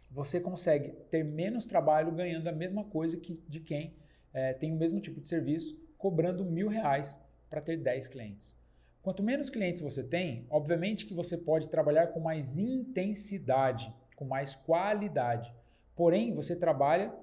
você 0.10 0.42
consegue 0.42 0.94
ter 1.12 1.24
menos 1.24 1.68
trabalho 1.68 2.12
ganhando 2.12 2.48
a 2.48 2.52
mesma 2.52 2.84
coisa 2.84 3.18
que 3.18 3.40
de 3.48 3.60
quem 3.60 3.94
é, 4.34 4.52
tem 4.52 4.74
o 4.74 4.76
mesmo 4.76 5.00
tipo 5.00 5.22
de 5.22 5.28
serviço, 5.28 5.80
cobrando 5.96 6.44
mil 6.44 6.70
reais 6.70 7.16
para 7.52 7.62
ter 7.62 7.78
10 7.78 8.08
clientes. 8.08 8.60
Quanto 9.04 9.22
menos 9.22 9.48
clientes 9.48 9.80
você 9.80 10.02
tem, 10.02 10.48
obviamente 10.50 11.06
que 11.06 11.14
você 11.14 11.38
pode 11.38 11.70
trabalhar 11.70 12.08
com 12.08 12.20
mais 12.20 12.58
intensidade, 12.58 13.94
com 14.16 14.26
mais 14.26 14.56
qualidade. 14.56 15.54
Porém, 15.96 16.34
você 16.34 16.56
trabalha 16.56 17.14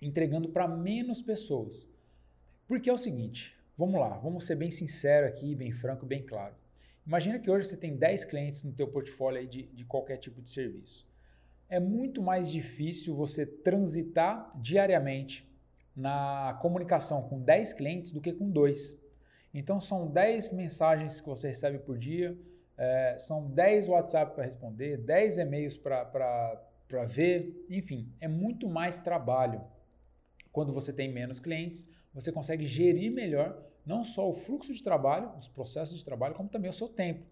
entregando 0.00 0.48
para 0.48 0.68
menos 0.68 1.20
pessoas. 1.20 1.88
Porque 2.68 2.88
é 2.88 2.92
o 2.92 2.96
seguinte, 2.96 3.60
vamos 3.82 4.00
lá, 4.00 4.10
vamos 4.10 4.46
ser 4.46 4.54
bem 4.54 4.70
sincero 4.70 5.26
aqui, 5.26 5.56
bem 5.56 5.72
franco, 5.72 6.06
bem 6.06 6.22
claro. 6.22 6.54
Imagina 7.04 7.40
que 7.40 7.50
hoje 7.50 7.66
você 7.66 7.76
tem 7.76 7.96
10 7.96 8.26
clientes 8.26 8.62
no 8.62 8.72
teu 8.72 8.86
portfólio 8.86 9.44
de, 9.44 9.64
de 9.64 9.84
qualquer 9.84 10.18
tipo 10.18 10.40
de 10.40 10.48
serviço. 10.50 11.04
É 11.68 11.80
muito 11.80 12.22
mais 12.22 12.48
difícil 12.48 13.16
você 13.16 13.44
transitar 13.44 14.52
diariamente 14.54 15.50
na 15.96 16.56
comunicação 16.62 17.22
com 17.22 17.40
10 17.40 17.72
clientes 17.72 18.12
do 18.12 18.20
que 18.20 18.32
com 18.32 18.48
dois. 18.48 18.96
Então 19.52 19.80
são 19.80 20.06
10 20.06 20.52
mensagens 20.52 21.20
que 21.20 21.28
você 21.28 21.48
recebe 21.48 21.80
por 21.80 21.98
dia, 21.98 22.38
é, 22.78 23.16
são 23.18 23.50
10 23.50 23.88
WhatsApp 23.88 24.32
para 24.32 24.44
responder, 24.44 24.96
10 24.96 25.38
e-mails 25.38 25.76
para 25.76 27.04
ver, 27.08 27.66
enfim, 27.68 28.12
é 28.20 28.28
muito 28.28 28.68
mais 28.68 29.00
trabalho. 29.00 29.60
Quando 30.52 30.72
você 30.72 30.92
tem 30.92 31.12
menos 31.12 31.40
clientes, 31.40 31.84
você 32.14 32.30
consegue 32.30 32.64
gerir 32.64 33.10
melhor 33.10 33.71
não 33.84 34.04
só 34.04 34.28
o 34.28 34.34
fluxo 34.34 34.72
de 34.72 34.82
trabalho, 34.82 35.30
os 35.38 35.48
processos 35.48 35.98
de 35.98 36.04
trabalho, 36.04 36.34
como 36.34 36.48
também 36.48 36.70
o 36.70 36.74
seu 36.74 36.88
tempo. 36.88 37.26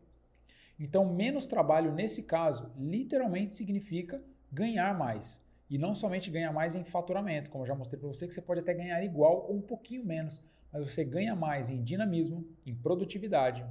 Então, 0.78 1.12
menos 1.12 1.46
trabalho 1.46 1.92
nesse 1.92 2.22
caso, 2.22 2.72
literalmente 2.78 3.52
significa 3.52 4.22
ganhar 4.50 4.96
mais. 4.98 5.44
E 5.68 5.78
não 5.78 5.94
somente 5.94 6.30
ganhar 6.30 6.52
mais 6.52 6.74
em 6.74 6.82
faturamento, 6.82 7.50
como 7.50 7.62
eu 7.62 7.68
já 7.68 7.74
mostrei 7.74 8.00
para 8.00 8.08
você, 8.08 8.26
que 8.26 8.34
você 8.34 8.42
pode 8.42 8.60
até 8.60 8.74
ganhar 8.74 9.02
igual 9.04 9.46
ou 9.48 9.56
um 9.56 9.60
pouquinho 9.60 10.04
menos, 10.04 10.42
mas 10.72 10.82
você 10.82 11.04
ganha 11.04 11.36
mais 11.36 11.70
em 11.70 11.82
dinamismo, 11.82 12.44
em 12.66 12.74
produtividade, 12.74 13.64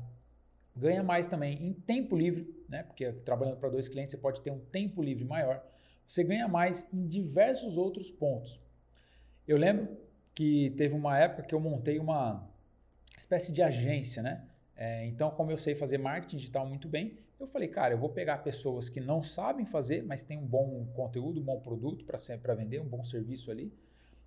ganha 0.76 1.04
mais 1.04 1.28
também 1.28 1.62
em 1.62 1.74
tempo 1.74 2.16
livre, 2.16 2.56
né? 2.70 2.84
Porque 2.84 3.12
trabalhando 3.12 3.58
para 3.58 3.70
dois 3.70 3.90
clientes 3.90 4.12
você 4.12 4.18
pode 4.18 4.42
ter 4.42 4.52
um 4.52 4.60
tempo 4.60 5.02
livre 5.02 5.26
maior. 5.26 5.62
Você 6.08 6.24
ganha 6.24 6.48
mais 6.48 6.88
em 6.94 7.06
diversos 7.06 7.78
outros 7.78 8.10
pontos. 8.10 8.62
Eu 9.48 9.58
lembro 9.58 9.90
que 10.34 10.72
teve 10.78 10.96
uma 10.96 11.18
época 11.18 11.44
que 11.44 11.54
eu 11.54 11.60
montei 11.60 12.00
uma 12.00 12.48
espécie 13.20 13.52
de 13.52 13.62
agência, 13.62 14.24
né? 14.24 14.46
É, 14.76 15.06
então, 15.06 15.30
como 15.32 15.52
eu 15.52 15.58
sei 15.58 15.76
fazer 15.76 15.98
marketing 15.98 16.38
digital 16.38 16.66
muito 16.66 16.88
bem, 16.88 17.18
eu 17.38 17.48
falei, 17.48 17.68
cara, 17.68 17.94
eu 17.94 17.98
vou 17.98 18.10
pegar 18.10 18.38
pessoas 18.38 18.88
que 18.88 19.02
não 19.02 19.22
sabem 19.22 19.66
fazer, 19.66 20.04
mas 20.04 20.24
têm 20.24 20.38
um 20.38 20.46
bom 20.46 20.86
conteúdo, 20.96 21.42
um 21.42 21.44
bom 21.44 21.60
produto 21.60 22.06
para 22.06 22.56
vender, 22.56 22.80
um 22.80 22.88
bom 22.88 23.04
serviço 23.04 23.52
ali. 23.52 23.74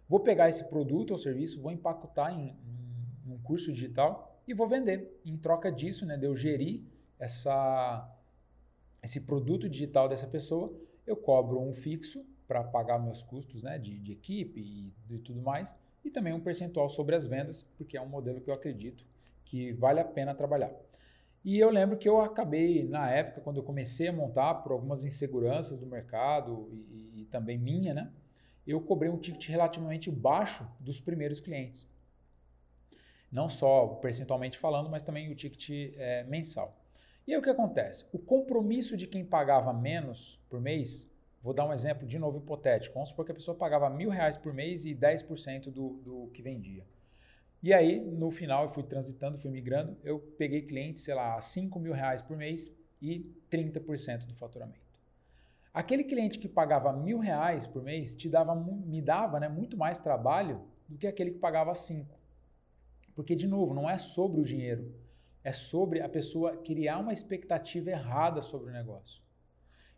Vou 0.07 0.21
pegar 0.21 0.49
esse 0.49 0.65
produto 0.65 1.13
ou 1.13 1.19
serviço, 1.19 1.61
vou 1.61 1.73
empacotar 1.73 2.33
em, 2.33 2.51
em, 2.51 3.29
em 3.29 3.33
um 3.33 3.39
curso 3.39 3.73
digital 3.73 4.43
e 4.47 4.53
vou 4.53 4.69
vender. 4.69 5.21
Em 5.25 5.39
troca 5.39 5.73
disso, 5.73 6.05
né, 6.05 6.19
de 6.19 6.27
eu 6.27 6.37
gerir 6.37 6.83
essa, 7.19 8.15
esse 9.03 9.23
produto 9.23 9.69
digital 9.71 10.07
dessa 10.07 10.27
pessoa, 10.27 10.71
eu 11.07 11.17
cobro 11.17 11.61
um 11.61 11.73
fixo 11.73 12.27
para 12.47 12.63
pagar 12.63 12.99
meus 12.99 13.23
custos 13.23 13.63
né, 13.63 13.79
de, 13.79 13.99
de 13.99 14.13
equipe 14.13 14.61
e 14.61 14.93
de 15.07 15.19
tudo 15.19 15.41
mais, 15.41 15.75
e 16.04 16.11
também 16.11 16.32
um 16.32 16.40
percentual 16.40 16.88
sobre 16.88 17.14
as 17.14 17.26
vendas, 17.26 17.62
porque 17.76 17.97
é 17.97 18.00
um 18.00 18.09
modelo 18.09 18.40
que 18.40 18.50
eu 18.50 18.54
acredito 18.54 19.04
que 19.44 19.73
vale 19.73 20.00
a 20.00 20.04
pena 20.04 20.35
trabalhar. 20.35 20.73
E 21.44 21.59
eu 21.59 21.71
lembro 21.71 21.99
que 21.99 22.09
eu 22.09 22.21
acabei, 22.21 22.85
na 22.85 23.11
época, 23.11 23.40
quando 23.40 23.56
eu 23.56 23.62
comecei 23.62 24.09
a 24.09 24.12
montar, 24.12 24.54
por 24.56 24.73
algumas 24.73 25.04
inseguranças 25.04 25.78
do 25.78 25.87
mercado 25.87 26.68
e, 26.71 27.23
e 27.23 27.25
também 27.26 27.59
minha, 27.59 27.92
né? 27.92 28.12
Eu 28.64 28.80
cobrei 28.80 29.11
um 29.11 29.18
ticket 29.18 29.49
relativamente 29.49 30.11
baixo 30.11 30.66
dos 30.80 31.00
primeiros 31.00 31.40
clientes. 31.40 31.90
Não 33.30 33.49
só 33.49 33.88
percentualmente 33.88 34.56
falando, 34.56 34.88
mas 34.88 35.02
também 35.02 35.32
o 35.32 35.35
ticket 35.35 35.94
é, 35.97 36.23
mensal. 36.25 36.80
E 37.26 37.32
aí 37.32 37.38
o 37.38 37.42
que 37.42 37.50
acontece? 37.50 38.06
O 38.12 38.18
compromisso 38.18 38.97
de 38.97 39.06
quem 39.06 39.25
pagava 39.25 39.73
menos 39.73 40.40
por 40.49 40.61
mês, 40.61 41.12
vou 41.43 41.53
dar 41.53 41.67
um 41.67 41.73
exemplo 41.73 42.07
de 42.07 42.19
novo 42.19 42.39
hipotético. 42.39 42.95
Vamos 42.95 43.09
supor 43.09 43.25
que 43.25 43.33
a 43.33 43.35
pessoa 43.35 43.57
pagava 43.57 43.91
mil 43.91 44.11
reais 44.11 44.37
por 44.37 44.55
mês 44.55 44.85
e 44.85 44.95
10% 44.95 45.71
do, 45.71 45.95
do 45.95 46.31
que 46.33 46.43
vendia. 46.43 46.87
E 47.63 47.73
aí, 47.73 48.01
no 48.01 48.31
final, 48.31 48.65
eu 48.65 48.71
fui 48.71 48.83
transitando, 48.83 49.39
fui 49.39 49.51
migrando, 49.51 49.97
eu 50.03 50.19
peguei 50.19 50.63
clientes, 50.63 51.05
sei 51.05 51.15
lá, 51.15 51.37
a 51.37 51.41
5 51.41 51.79
mil 51.79 51.93
reais 51.93 52.21
por 52.21 52.37
mês 52.37 52.75
e 53.01 53.33
30% 53.51 54.27
do 54.27 54.35
faturamento. 54.35 54.81
Aquele 55.73 56.05
cliente 56.05 56.39
que 56.39 56.49
pagava 56.49 56.93
mil 56.93 57.19
reais 57.19 57.67
por 57.67 57.83
mês 57.83 58.15
te 58.15 58.29
dava, 58.29 58.55
me 58.55 59.01
dava 59.01 59.41
né, 59.41 59.49
muito 59.49 59.77
mais 59.77 59.99
trabalho 59.99 60.63
do 60.89 60.99
que 60.99 61.07
aquele 61.07 61.31
que 61.31 61.39
pagava 61.39 61.75
5. 61.75 62.19
Porque, 63.15 63.37
de 63.37 63.47
novo, 63.47 63.73
não 63.73 63.89
é 63.89 63.97
sobre 63.97 64.41
o 64.41 64.45
dinheiro, 64.45 64.95
é 65.45 65.53
sobre 65.53 66.01
a 66.01 66.09
pessoa 66.09 66.57
criar 66.57 66.99
uma 66.99 67.13
expectativa 67.13 67.91
errada 67.91 68.43
sobre 68.43 68.71
o 68.71 68.73
negócio. 68.73 69.23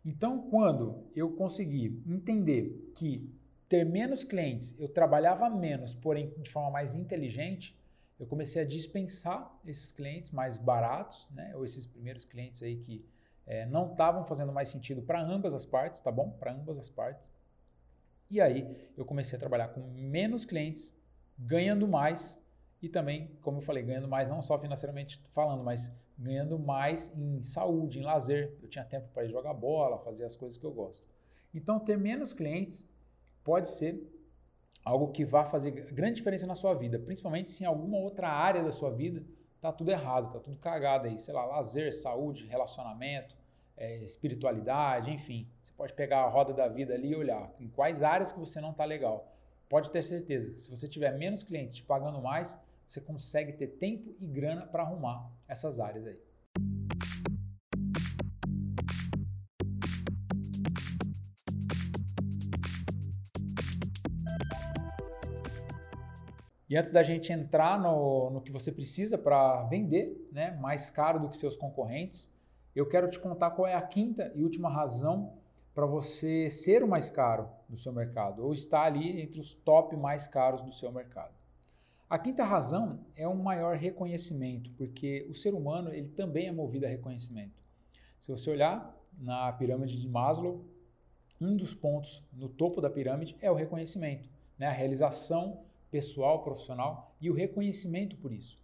Então, 0.05 0.49
quando 0.49 1.09
eu 1.15 1.31
consegui 1.31 2.03
entender 2.05 2.91
que 2.93 3.27
ter 3.67 3.83
menos 3.83 4.23
clientes, 4.23 4.79
eu 4.79 4.87
trabalhava 4.87 5.49
menos, 5.49 5.95
porém 5.95 6.29
de 6.37 6.51
forma 6.51 6.69
mais 6.69 6.93
inteligente, 6.93 7.75
eu 8.19 8.27
comecei 8.27 8.61
a 8.61 8.65
dispensar 8.65 9.59
esses 9.65 9.91
clientes 9.91 10.29
mais 10.29 10.59
baratos, 10.59 11.27
né? 11.31 11.53
Ou 11.55 11.65
esses 11.65 11.87
primeiros 11.87 12.23
clientes 12.23 12.61
aí 12.61 12.77
que 12.77 13.03
é, 13.47 13.65
não 13.65 13.91
estavam 13.91 14.23
fazendo 14.23 14.53
mais 14.53 14.69
sentido 14.69 15.01
para 15.01 15.21
ambas 15.21 15.53
as 15.53 15.65
partes, 15.65 15.99
tá 15.99 16.11
bom? 16.11 16.29
Para 16.29 16.53
ambas 16.53 16.77
as 16.77 16.89
partes. 16.89 17.29
E 18.29 18.39
aí 18.39 18.89
eu 18.95 19.05
comecei 19.05 19.35
a 19.35 19.39
trabalhar 19.39 19.69
com 19.69 19.81
menos 19.91 20.45
clientes, 20.45 20.95
ganhando 21.37 21.87
mais 21.87 22.39
e 22.81 22.87
também, 22.87 23.31
como 23.41 23.57
eu 23.57 23.61
falei, 23.61 23.83
ganhando 23.83 24.07
mais 24.07 24.29
não 24.29 24.41
só 24.41 24.59
financeiramente 24.59 25.21
falando, 25.33 25.63
mas 25.63 25.91
ganhando 26.17 26.57
mais 26.57 27.15
em 27.15 27.41
saúde, 27.41 27.99
em 27.99 28.03
lazer. 28.03 28.57
Eu 28.61 28.69
tinha 28.69 28.85
tempo 28.85 29.07
para 29.13 29.25
ir 29.25 29.29
jogar 29.29 29.53
bola, 29.53 29.97
fazer 29.99 30.25
as 30.25 30.35
coisas 30.35 30.57
que 30.57 30.65
eu 30.65 30.71
gosto. 30.71 31.05
Então, 31.53 31.79
ter 31.79 31.97
menos 31.97 32.33
clientes 32.33 32.89
pode 33.43 33.69
ser 33.69 34.01
algo 34.83 35.11
que 35.11 35.25
vá 35.25 35.45
fazer 35.45 35.71
grande 35.71 36.17
diferença 36.17 36.45
na 36.45 36.53
sua 36.53 36.73
vida, 36.73 36.99
principalmente 36.99 37.49
se 37.49 37.63
em 37.63 37.67
alguma 37.67 37.97
outra 37.97 38.29
área 38.29 38.63
da 38.63 38.71
sua 38.71 38.91
vida 38.91 39.23
tá 39.59 39.71
tudo 39.71 39.89
errado, 39.89 40.31
tá 40.31 40.39
tudo 40.39 40.57
cagado 40.57 41.07
aí, 41.07 41.17
sei 41.17 41.33
lá, 41.33 41.43
lazer, 41.43 41.91
saúde, 41.91 42.45
relacionamento, 42.45 43.35
é, 43.75 44.03
espiritualidade, 44.03 45.09
enfim. 45.09 45.49
Você 45.59 45.73
pode 45.73 45.93
pegar 45.93 46.19
a 46.19 46.29
roda 46.29 46.53
da 46.53 46.67
vida 46.67 46.93
ali 46.93 47.09
e 47.09 47.15
olhar 47.15 47.51
em 47.59 47.67
quais 47.67 48.03
áreas 48.03 48.31
que 48.31 48.39
você 48.39 48.61
não 48.61 48.73
tá 48.73 48.85
legal. 48.85 49.35
Pode 49.67 49.89
ter 49.89 50.03
certeza 50.03 50.51
que 50.51 50.59
se 50.59 50.69
você 50.69 50.87
tiver 50.87 51.17
menos 51.17 51.43
clientes 51.43 51.77
te 51.77 51.83
pagando 51.83 52.21
mais, 52.21 52.59
você 52.87 53.01
consegue 53.01 53.53
ter 53.53 53.67
tempo 53.67 54.15
e 54.19 54.27
grana 54.27 54.65
para 54.65 54.83
arrumar 54.83 55.31
essas 55.47 55.79
áreas 55.79 56.05
aí. 56.05 56.19
E 66.67 66.75
antes 66.75 66.91
da 66.91 67.03
gente 67.03 67.31
entrar 67.31 67.79
no, 67.79 68.31
no 68.31 68.41
que 68.41 68.51
você 68.51 68.71
precisa 68.71 69.17
para 69.17 69.63
vender, 69.65 70.27
né, 70.31 70.51
mais 70.59 70.89
caro 70.89 71.19
do 71.19 71.29
que 71.29 71.37
seus 71.37 71.55
concorrentes, 71.55 72.33
eu 72.75 72.87
quero 72.87 73.09
te 73.09 73.19
contar 73.19 73.51
qual 73.51 73.67
é 73.67 73.75
a 73.75 73.81
quinta 73.81 74.31
e 74.35 74.43
última 74.43 74.69
razão 74.69 75.33
para 75.75 75.85
você 75.85 76.49
ser 76.49 76.83
o 76.83 76.87
mais 76.87 77.09
caro 77.09 77.47
do 77.69 77.77
seu 77.77 77.93
mercado 77.93 78.43
ou 78.43 78.53
estar 78.53 78.83
ali 78.83 79.21
entre 79.21 79.39
os 79.39 79.53
top 79.53 79.95
mais 79.95 80.25
caros 80.27 80.61
do 80.61 80.71
seu 80.73 80.91
mercado. 80.91 81.33
A 82.07 82.19
quinta 82.19 82.43
razão 82.43 82.99
é 83.15 83.27
um 83.27 83.41
maior 83.41 83.75
reconhecimento, 83.77 84.69
porque 84.77 85.25
o 85.27 85.33
ser 85.33 85.55
humano 85.55 85.91
ele 85.91 86.09
também 86.09 86.47
é 86.47 86.51
movido 86.51 86.85
a 86.85 86.89
reconhecimento. 86.89 87.63
Se 88.19 88.29
você 88.29 88.51
olhar 88.51 88.95
na 89.17 89.51
pirâmide 89.53 89.99
de 89.99 90.07
Maslow, 90.07 90.63
um 91.41 91.57
dos 91.57 91.73
pontos 91.73 92.23
no 92.31 92.47
topo 92.47 92.79
da 92.79 92.91
pirâmide 92.91 93.35
é 93.41 93.49
o 93.49 93.55
reconhecimento, 93.55 94.29
né? 94.57 94.67
a 94.67 94.71
realização 94.71 95.63
pessoal, 95.89 96.43
profissional 96.43 97.15
e 97.19 97.29
o 97.29 97.33
reconhecimento 97.33 98.15
por 98.17 98.31
isso. 98.31 98.63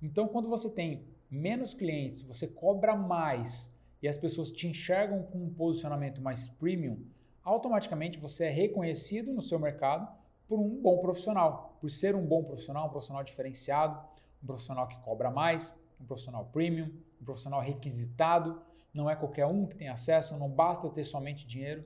Então, 0.00 0.26
quando 0.26 0.48
você 0.48 0.70
tem 0.70 1.04
menos 1.30 1.74
clientes, 1.74 2.22
você 2.22 2.46
cobra 2.46 2.96
mais 2.96 3.76
e 4.00 4.08
as 4.08 4.16
pessoas 4.16 4.50
te 4.50 4.66
enxergam 4.66 5.22
com 5.24 5.44
um 5.44 5.52
posicionamento 5.52 6.22
mais 6.22 6.48
premium, 6.48 7.04
automaticamente 7.42 8.18
você 8.18 8.46
é 8.46 8.50
reconhecido 8.50 9.32
no 9.32 9.42
seu 9.42 9.58
mercado 9.58 10.08
por 10.48 10.58
um 10.58 10.80
bom 10.80 10.98
profissional, 10.98 11.76
por 11.80 11.90
ser 11.90 12.16
um 12.16 12.24
bom 12.24 12.42
profissional, 12.42 12.86
um 12.86 12.90
profissional 12.90 13.22
diferenciado, 13.22 14.00
um 14.42 14.46
profissional 14.46 14.88
que 14.88 14.98
cobra 15.00 15.30
mais, 15.30 15.76
um 16.00 16.06
profissional 16.06 16.46
premium, 16.46 16.90
um 17.20 17.24
profissional 17.24 17.60
requisitado, 17.60 18.60
não 18.92 19.10
é 19.10 19.14
qualquer 19.14 19.46
um 19.46 19.66
que 19.66 19.76
tem 19.76 19.88
acesso, 19.88 20.36
não 20.38 20.48
basta 20.48 20.88
ter 20.88 21.04
somente 21.04 21.46
dinheiro. 21.46 21.84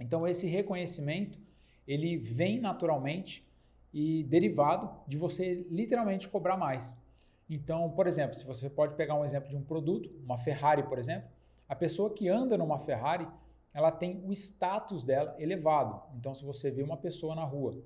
Então 0.00 0.26
esse 0.26 0.48
reconhecimento 0.48 1.38
ele 1.86 2.16
vem 2.16 2.60
naturalmente 2.60 3.46
e 3.94 4.24
derivado 4.24 4.90
de 5.06 5.16
você 5.16 5.66
literalmente 5.70 6.28
cobrar 6.28 6.56
mais. 6.56 6.96
Então, 7.48 7.90
por 7.90 8.06
exemplo, 8.06 8.34
se 8.34 8.44
você 8.44 8.68
pode 8.68 8.94
pegar 8.94 9.14
um 9.14 9.24
exemplo 9.24 9.48
de 9.48 9.56
um 9.56 9.62
produto, 9.62 10.10
uma 10.22 10.36
Ferrari, 10.36 10.82
por 10.82 10.98
exemplo, 10.98 11.28
a 11.66 11.74
pessoa 11.74 12.12
que 12.12 12.28
anda 12.28 12.58
numa 12.58 12.78
Ferrari, 12.78 13.26
ela 13.78 13.92
tem 13.92 14.20
o 14.26 14.32
status 14.32 15.04
dela 15.04 15.36
elevado. 15.38 16.02
Então, 16.16 16.34
se 16.34 16.44
você 16.44 16.68
vê 16.68 16.82
uma 16.82 16.96
pessoa 16.96 17.36
na 17.36 17.44
rua 17.44 17.80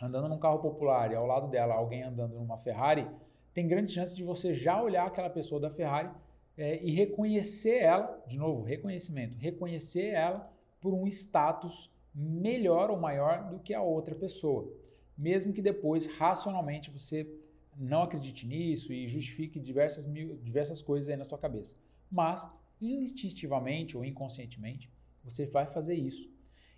andando 0.00 0.30
num 0.30 0.38
carro 0.38 0.60
popular 0.60 1.12
e 1.12 1.14
ao 1.14 1.26
lado 1.26 1.46
dela 1.48 1.74
alguém 1.74 2.02
andando 2.02 2.36
numa 2.36 2.56
Ferrari, 2.56 3.06
tem 3.52 3.68
grande 3.68 3.92
chance 3.92 4.14
de 4.16 4.24
você 4.24 4.54
já 4.54 4.82
olhar 4.82 5.06
aquela 5.06 5.28
pessoa 5.28 5.60
da 5.60 5.68
Ferrari 5.68 6.08
é, 6.56 6.82
e 6.82 6.90
reconhecer 6.90 7.82
ela, 7.82 8.18
de 8.26 8.38
novo, 8.38 8.62
reconhecimento, 8.62 9.36
reconhecer 9.36 10.06
ela 10.06 10.50
por 10.80 10.94
um 10.94 11.06
status 11.06 11.92
melhor 12.14 12.90
ou 12.90 12.98
maior 12.98 13.50
do 13.50 13.58
que 13.58 13.74
a 13.74 13.82
outra 13.82 14.14
pessoa. 14.14 14.72
Mesmo 15.18 15.52
que 15.52 15.60
depois, 15.60 16.06
racionalmente, 16.16 16.90
você 16.90 17.30
não 17.76 18.04
acredite 18.04 18.46
nisso 18.46 18.90
e 18.90 19.06
justifique 19.06 19.60
diversas, 19.60 20.10
diversas 20.42 20.80
coisas 20.80 21.10
aí 21.10 21.16
na 21.18 21.24
sua 21.24 21.36
cabeça. 21.36 21.76
Mas, 22.10 22.48
instintivamente 22.80 23.98
ou 23.98 24.02
inconscientemente, 24.02 24.88
você 25.22 25.46
vai 25.46 25.66
fazer 25.66 25.94
isso. 25.94 26.30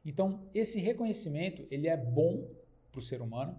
Então, 0.05 0.49
esse 0.55 0.81
reconhecimento, 0.81 1.67
ele 1.71 1.89
é 1.89 1.97
bom 1.97 2.51
para 2.91 2.99
o 2.99 3.03
ser 3.03 3.23
humano. 3.23 3.59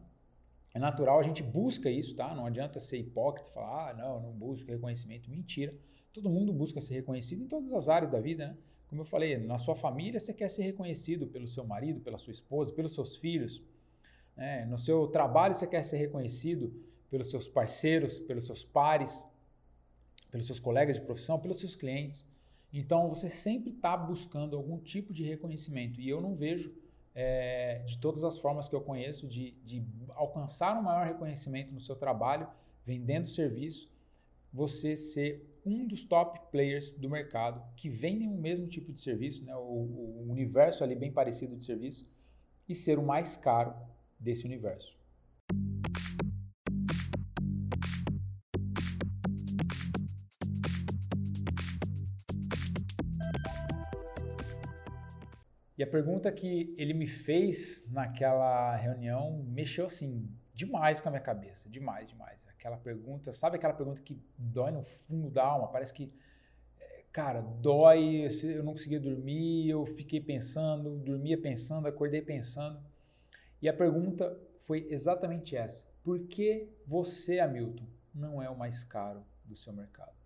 É 0.73 0.79
natural, 0.79 1.19
a 1.19 1.23
gente 1.23 1.41
busca 1.41 1.89
isso, 1.89 2.15
tá? 2.15 2.33
Não 2.35 2.45
adianta 2.45 2.79
ser 2.79 2.97
hipócrita 2.97 3.49
e 3.49 3.53
falar, 3.53 3.89
ah, 3.89 3.93
não, 3.93 4.15
eu 4.15 4.21
não 4.21 4.31
busco 4.31 4.69
reconhecimento. 4.69 5.29
Mentira. 5.29 5.73
Todo 6.11 6.29
mundo 6.29 6.51
busca 6.51 6.81
ser 6.81 6.95
reconhecido 6.95 7.43
em 7.43 7.47
todas 7.47 7.71
as 7.71 7.89
áreas 7.89 8.11
da 8.11 8.19
vida, 8.19 8.47
né? 8.47 8.57
Como 8.93 9.01
eu 9.01 9.05
falei, 9.05 9.37
na 9.37 9.57
sua 9.57 9.75
família 9.75 10.19
você 10.19 10.31
quer 10.31 10.47
ser 10.47 10.61
reconhecido 10.61 11.25
pelo 11.25 11.47
seu 11.47 11.65
marido, 11.65 11.99
pela 11.99 12.15
sua 12.15 12.31
esposa, 12.31 12.71
pelos 12.71 12.93
seus 12.93 13.15
filhos. 13.15 13.59
Né? 14.37 14.65
No 14.65 14.77
seu 14.77 15.07
trabalho 15.07 15.55
você 15.55 15.65
quer 15.65 15.83
ser 15.83 15.97
reconhecido 15.97 16.71
pelos 17.09 17.31
seus 17.31 17.47
parceiros, 17.47 18.19
pelos 18.19 18.45
seus 18.45 18.63
pares, 18.63 19.27
pelos 20.29 20.45
seus 20.45 20.59
colegas 20.59 20.95
de 20.95 21.01
profissão, 21.01 21.39
pelos 21.39 21.57
seus 21.57 21.75
clientes. 21.75 22.23
Então 22.73 23.07
você 23.07 23.29
sempre 23.29 23.69
está 23.69 23.95
buscando 23.95 24.57
algum 24.57 24.79
tipo 24.79 25.13
de 25.13 25.23
reconhecimento 25.23 26.01
e 26.01 26.09
eu 26.09 26.19
não 26.19 26.35
vejo 26.35 26.73
é, 27.13 27.83
de 27.85 27.99
todas 27.99 28.23
as 28.23 28.37
formas 28.39 28.67
que 28.67 28.75
eu 28.75 28.81
conheço 28.81 29.27
de, 29.27 29.51
de 29.63 29.85
alcançar 30.15 30.75
um 30.75 30.81
maior 30.81 31.05
reconhecimento 31.05 31.71
no 31.71 31.79
seu 31.79 31.95
trabalho, 31.95 32.47
vendendo 32.83 33.27
serviço, 33.27 33.91
você 34.51 34.95
ser 34.95 35.47
um 35.63 35.85
dos 35.85 36.03
top 36.03 36.39
players 36.51 36.93
do 36.93 37.09
mercado 37.09 37.63
que 37.75 37.89
vendem 37.89 38.27
o 38.27 38.35
mesmo 38.35 38.67
tipo 38.67 38.91
de 38.91 38.99
serviço, 38.99 39.45
né, 39.45 39.55
o, 39.55 39.59
o 39.59 40.27
universo 40.29 40.83
ali 40.83 40.95
bem 40.95 41.11
parecido 41.11 41.55
de 41.55 41.63
serviço, 41.63 42.11
e 42.67 42.73
ser 42.73 42.97
o 42.97 43.03
mais 43.03 43.37
caro 43.37 43.75
desse 44.19 44.45
universo. 44.45 44.97
E 55.83 55.85
a 55.85 55.87
pergunta 55.89 56.31
que 56.31 56.73
ele 56.77 56.93
me 56.93 57.05
fez 57.05 57.85
naquela 57.91 58.73
reunião 58.73 59.43
mexeu 59.49 59.85
assim 59.85 60.33
demais 60.53 61.01
com 61.01 61.09
a 61.09 61.11
minha 61.11 61.21
cabeça, 61.21 61.67
demais, 61.69 62.07
demais. 62.07 62.47
Aquela 62.47 62.77
pergunta, 62.77 63.33
sabe 63.33 63.57
aquela 63.57 63.73
pergunta 63.73 64.01
que 64.01 64.17
dói 64.37 64.71
no 64.71 64.81
fundo 64.81 65.29
da 65.29 65.43
alma? 65.43 65.67
Parece 65.67 65.93
que, 65.93 66.09
é, 66.79 67.03
cara, 67.11 67.41
dói, 67.41 68.29
eu 68.45 68.63
não 68.63 68.71
conseguia 68.71 68.97
dormir, 68.97 69.67
eu 69.67 69.85
fiquei 69.85 70.21
pensando, 70.21 70.95
dormia 70.99 71.37
pensando, 71.37 71.85
acordei 71.85 72.21
pensando. 72.21 72.79
E 73.61 73.67
a 73.67 73.73
pergunta 73.73 74.39
foi 74.61 74.87
exatamente 74.89 75.53
essa: 75.53 75.85
por 76.01 76.17
que 76.27 76.69
você, 76.87 77.41
Hamilton, 77.41 77.83
não 78.15 78.41
é 78.41 78.49
o 78.49 78.57
mais 78.57 78.85
caro 78.85 79.21
do 79.43 79.57
seu 79.57 79.73
mercado? 79.73 80.22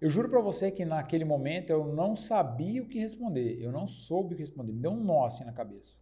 Eu 0.00 0.08
juro 0.08 0.30
para 0.30 0.40
você 0.40 0.70
que 0.70 0.82
naquele 0.82 1.26
momento 1.26 1.68
eu 1.68 1.84
não 1.84 2.16
sabia 2.16 2.82
o 2.82 2.86
que 2.86 2.98
responder, 2.98 3.60
eu 3.60 3.70
não 3.70 3.86
soube 3.86 4.32
o 4.32 4.36
que 4.36 4.42
responder, 4.42 4.72
me 4.72 4.80
deu 4.80 4.92
um 4.92 5.04
nó 5.04 5.26
assim 5.26 5.44
na 5.44 5.52
cabeça. 5.52 6.00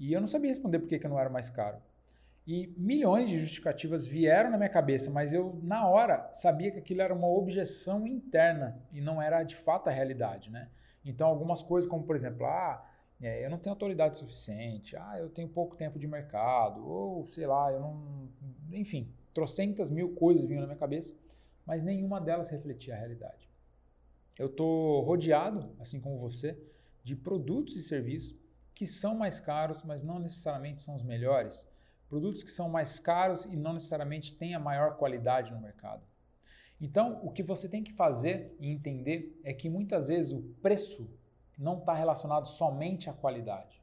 E 0.00 0.12
eu 0.12 0.20
não 0.20 0.26
sabia 0.26 0.50
responder 0.50 0.80
por 0.80 0.88
que 0.88 1.06
eu 1.06 1.08
não 1.08 1.18
era 1.18 1.30
mais 1.30 1.48
caro. 1.48 1.78
E 2.44 2.74
milhões 2.76 3.28
de 3.28 3.38
justificativas 3.38 4.04
vieram 4.04 4.50
na 4.50 4.56
minha 4.56 4.68
cabeça, 4.68 5.10
mas 5.10 5.32
eu, 5.32 5.60
na 5.62 5.88
hora, 5.88 6.28
sabia 6.32 6.72
que 6.72 6.78
aquilo 6.78 7.02
era 7.02 7.14
uma 7.14 7.28
objeção 7.28 8.04
interna 8.04 8.80
e 8.92 9.00
não 9.00 9.22
era 9.22 9.44
de 9.44 9.54
fato 9.54 9.88
a 9.88 9.92
realidade, 9.92 10.50
né? 10.50 10.68
Então, 11.04 11.28
algumas 11.28 11.62
coisas, 11.62 11.88
como 11.88 12.04
por 12.04 12.16
exemplo, 12.16 12.46
ah, 12.46 12.84
é, 13.20 13.44
eu 13.44 13.50
não 13.50 13.58
tenho 13.58 13.72
autoridade 13.72 14.18
suficiente, 14.18 14.96
ah, 14.96 15.18
eu 15.18 15.28
tenho 15.28 15.48
pouco 15.48 15.76
tempo 15.76 16.00
de 16.00 16.06
mercado, 16.06 16.84
ou 16.84 17.24
sei 17.24 17.46
lá, 17.46 17.72
eu 17.72 17.80
não. 17.80 18.28
Enfim, 18.72 19.12
trocentas 19.32 19.88
mil 19.88 20.14
coisas 20.14 20.44
vinham 20.44 20.60
na 20.60 20.66
minha 20.66 20.78
cabeça 20.78 21.14
mas 21.66 21.84
nenhuma 21.84 22.20
delas 22.20 22.48
refletia 22.48 22.94
a 22.94 22.98
realidade. 22.98 23.50
Eu 24.38 24.46
estou 24.46 25.00
rodeado, 25.02 25.74
assim 25.80 26.00
como 26.00 26.18
você, 26.18 26.56
de 27.02 27.16
produtos 27.16 27.74
e 27.76 27.82
serviços 27.82 28.36
que 28.74 28.86
são 28.86 29.14
mais 29.14 29.40
caros, 29.40 29.82
mas 29.82 30.02
não 30.02 30.18
necessariamente 30.18 30.82
são 30.82 30.94
os 30.94 31.02
melhores. 31.02 31.68
Produtos 32.08 32.42
que 32.42 32.50
são 32.50 32.68
mais 32.68 32.98
caros 32.98 33.46
e 33.46 33.56
não 33.56 33.72
necessariamente 33.72 34.34
têm 34.34 34.54
a 34.54 34.60
maior 34.60 34.96
qualidade 34.96 35.50
no 35.50 35.60
mercado. 35.60 36.02
Então, 36.78 37.20
o 37.24 37.30
que 37.30 37.42
você 37.42 37.68
tem 37.68 37.82
que 37.82 37.94
fazer 37.94 38.54
e 38.60 38.68
entender 38.68 39.40
é 39.42 39.54
que 39.54 39.70
muitas 39.70 40.08
vezes 40.08 40.30
o 40.32 40.42
preço 40.60 41.10
não 41.58 41.78
está 41.78 41.94
relacionado 41.94 42.46
somente 42.46 43.08
à 43.08 43.14
qualidade. 43.14 43.82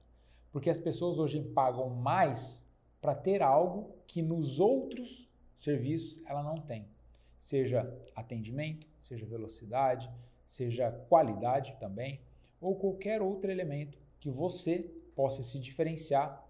Porque 0.51 0.69
as 0.69 0.79
pessoas 0.79 1.17
hoje 1.17 1.41
pagam 1.41 1.89
mais 1.89 2.63
para 3.01 3.15
ter 3.15 3.41
algo 3.41 3.95
que 4.05 4.21
nos 4.21 4.59
outros 4.59 5.27
serviços 5.55 6.23
ela 6.27 6.43
não 6.43 6.55
tem 6.55 6.87
seja 7.43 7.93
atendimento, 8.15 8.87
seja 9.01 9.25
velocidade, 9.25 10.09
seja 10.45 10.89
qualidade 11.09 11.75
também, 11.77 12.21
ou 12.61 12.73
qualquer 12.73 13.21
outro 13.21 13.51
elemento 13.51 13.97
que 14.17 14.29
você 14.29 14.89
possa 15.13 15.43
se 15.43 15.59
diferenciar 15.59 16.41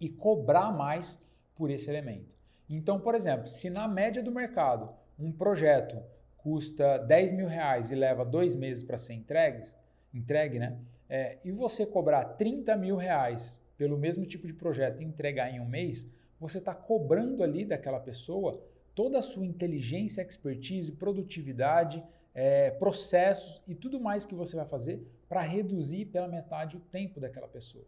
e 0.00 0.08
cobrar 0.08 0.72
mais 0.72 1.20
por 1.54 1.70
esse 1.70 1.90
elemento. 1.90 2.34
Então, 2.66 2.98
por 2.98 3.14
exemplo, 3.14 3.46
se 3.46 3.68
na 3.68 3.86
média 3.86 4.22
do 4.22 4.32
mercado 4.32 4.88
um 5.18 5.30
projeto 5.30 6.02
custa 6.38 6.96
10 6.96 7.32
mil 7.32 7.46
reais 7.46 7.90
e 7.90 7.94
leva 7.94 8.24
dois 8.24 8.54
meses 8.54 8.82
para 8.82 8.96
ser 8.96 9.12
entregues, 9.12 9.76
entregue, 10.14 10.58
né? 10.58 10.78
É, 11.10 11.36
e 11.44 11.52
você 11.52 11.84
cobrar 11.84 12.24
30 12.24 12.74
mil 12.76 12.96
reais 12.96 13.62
pelo 13.76 13.98
mesmo 13.98 14.24
tipo 14.24 14.46
de 14.46 14.54
projeto 14.54 15.02
e 15.02 15.04
entregar 15.04 15.50
em 15.50 15.60
um 15.60 15.68
mês, 15.68 16.08
você 16.40 16.56
está 16.56 16.74
cobrando 16.74 17.42
ali 17.42 17.66
daquela 17.66 18.00
pessoa 18.00 18.71
toda 18.94 19.18
a 19.18 19.22
sua 19.22 19.46
inteligência, 19.46 20.22
expertise, 20.22 20.92
produtividade, 20.92 22.02
é, 22.34 22.70
processos 22.70 23.60
e 23.66 23.74
tudo 23.74 24.00
mais 24.00 24.24
que 24.24 24.34
você 24.34 24.56
vai 24.56 24.66
fazer 24.66 25.06
para 25.28 25.42
reduzir 25.42 26.06
pela 26.06 26.28
metade 26.28 26.76
o 26.76 26.80
tempo 26.80 27.20
daquela 27.20 27.48
pessoa. 27.48 27.84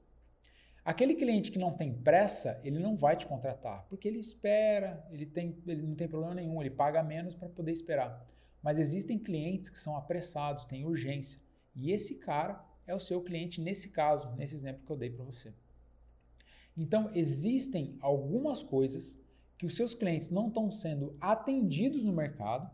Aquele 0.84 1.14
cliente 1.14 1.50
que 1.50 1.58
não 1.58 1.72
tem 1.72 1.94
pressa, 1.94 2.60
ele 2.62 2.78
não 2.78 2.94
vai 2.94 3.16
te 3.16 3.26
contratar, 3.26 3.86
porque 3.88 4.06
ele 4.06 4.18
espera, 4.18 5.02
ele, 5.10 5.24
tem, 5.24 5.56
ele 5.66 5.82
não 5.82 5.94
tem 5.94 6.06
problema 6.06 6.34
nenhum, 6.34 6.60
ele 6.60 6.70
paga 6.70 7.02
menos 7.02 7.34
para 7.34 7.48
poder 7.48 7.72
esperar. 7.72 8.26
Mas 8.62 8.78
existem 8.78 9.18
clientes 9.18 9.70
que 9.70 9.78
são 9.78 9.96
apressados, 9.96 10.66
têm 10.66 10.84
urgência. 10.84 11.40
E 11.74 11.90
esse 11.90 12.16
cara 12.16 12.62
é 12.86 12.94
o 12.94 13.00
seu 13.00 13.22
cliente 13.22 13.62
nesse 13.62 13.90
caso, 13.90 14.30
nesse 14.36 14.54
exemplo 14.54 14.84
que 14.84 14.92
eu 14.92 14.96
dei 14.96 15.08
para 15.08 15.24
você. 15.24 15.54
Então, 16.76 17.10
existem 17.14 17.96
algumas 18.00 18.62
coisas 18.62 19.18
que 19.56 19.66
os 19.66 19.76
seus 19.76 19.94
clientes 19.94 20.30
não 20.30 20.48
estão 20.48 20.70
sendo 20.70 21.16
atendidos 21.20 22.04
no 22.04 22.12
mercado 22.12 22.70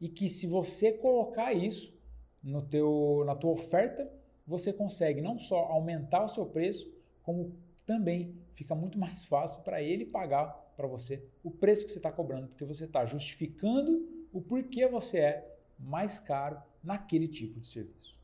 e 0.00 0.08
que 0.08 0.28
se 0.28 0.46
você 0.46 0.92
colocar 0.92 1.52
isso 1.52 1.94
no 2.42 2.62
teu, 2.62 3.22
na 3.26 3.34
tua 3.34 3.52
oferta, 3.52 4.10
você 4.46 4.72
consegue 4.72 5.20
não 5.20 5.38
só 5.38 5.58
aumentar 5.66 6.24
o 6.24 6.28
seu 6.28 6.46
preço, 6.46 6.90
como 7.22 7.54
também 7.86 8.34
fica 8.54 8.74
muito 8.74 8.96
mais 9.00 9.24
fácil 9.24 9.62
para 9.62 9.82
ele 9.82 10.04
pagar 10.04 10.48
para 10.76 10.86
você 10.86 11.22
o 11.42 11.50
preço 11.50 11.84
que 11.84 11.90
você 11.90 11.98
está 11.98 12.12
cobrando, 12.12 12.48
porque 12.48 12.64
você 12.64 12.84
está 12.84 13.04
justificando 13.04 14.26
o 14.32 14.40
porquê 14.40 14.86
você 14.86 15.18
é 15.18 15.56
mais 15.78 16.20
caro 16.20 16.60
naquele 16.82 17.28
tipo 17.28 17.58
de 17.58 17.66
serviço. 17.66 18.19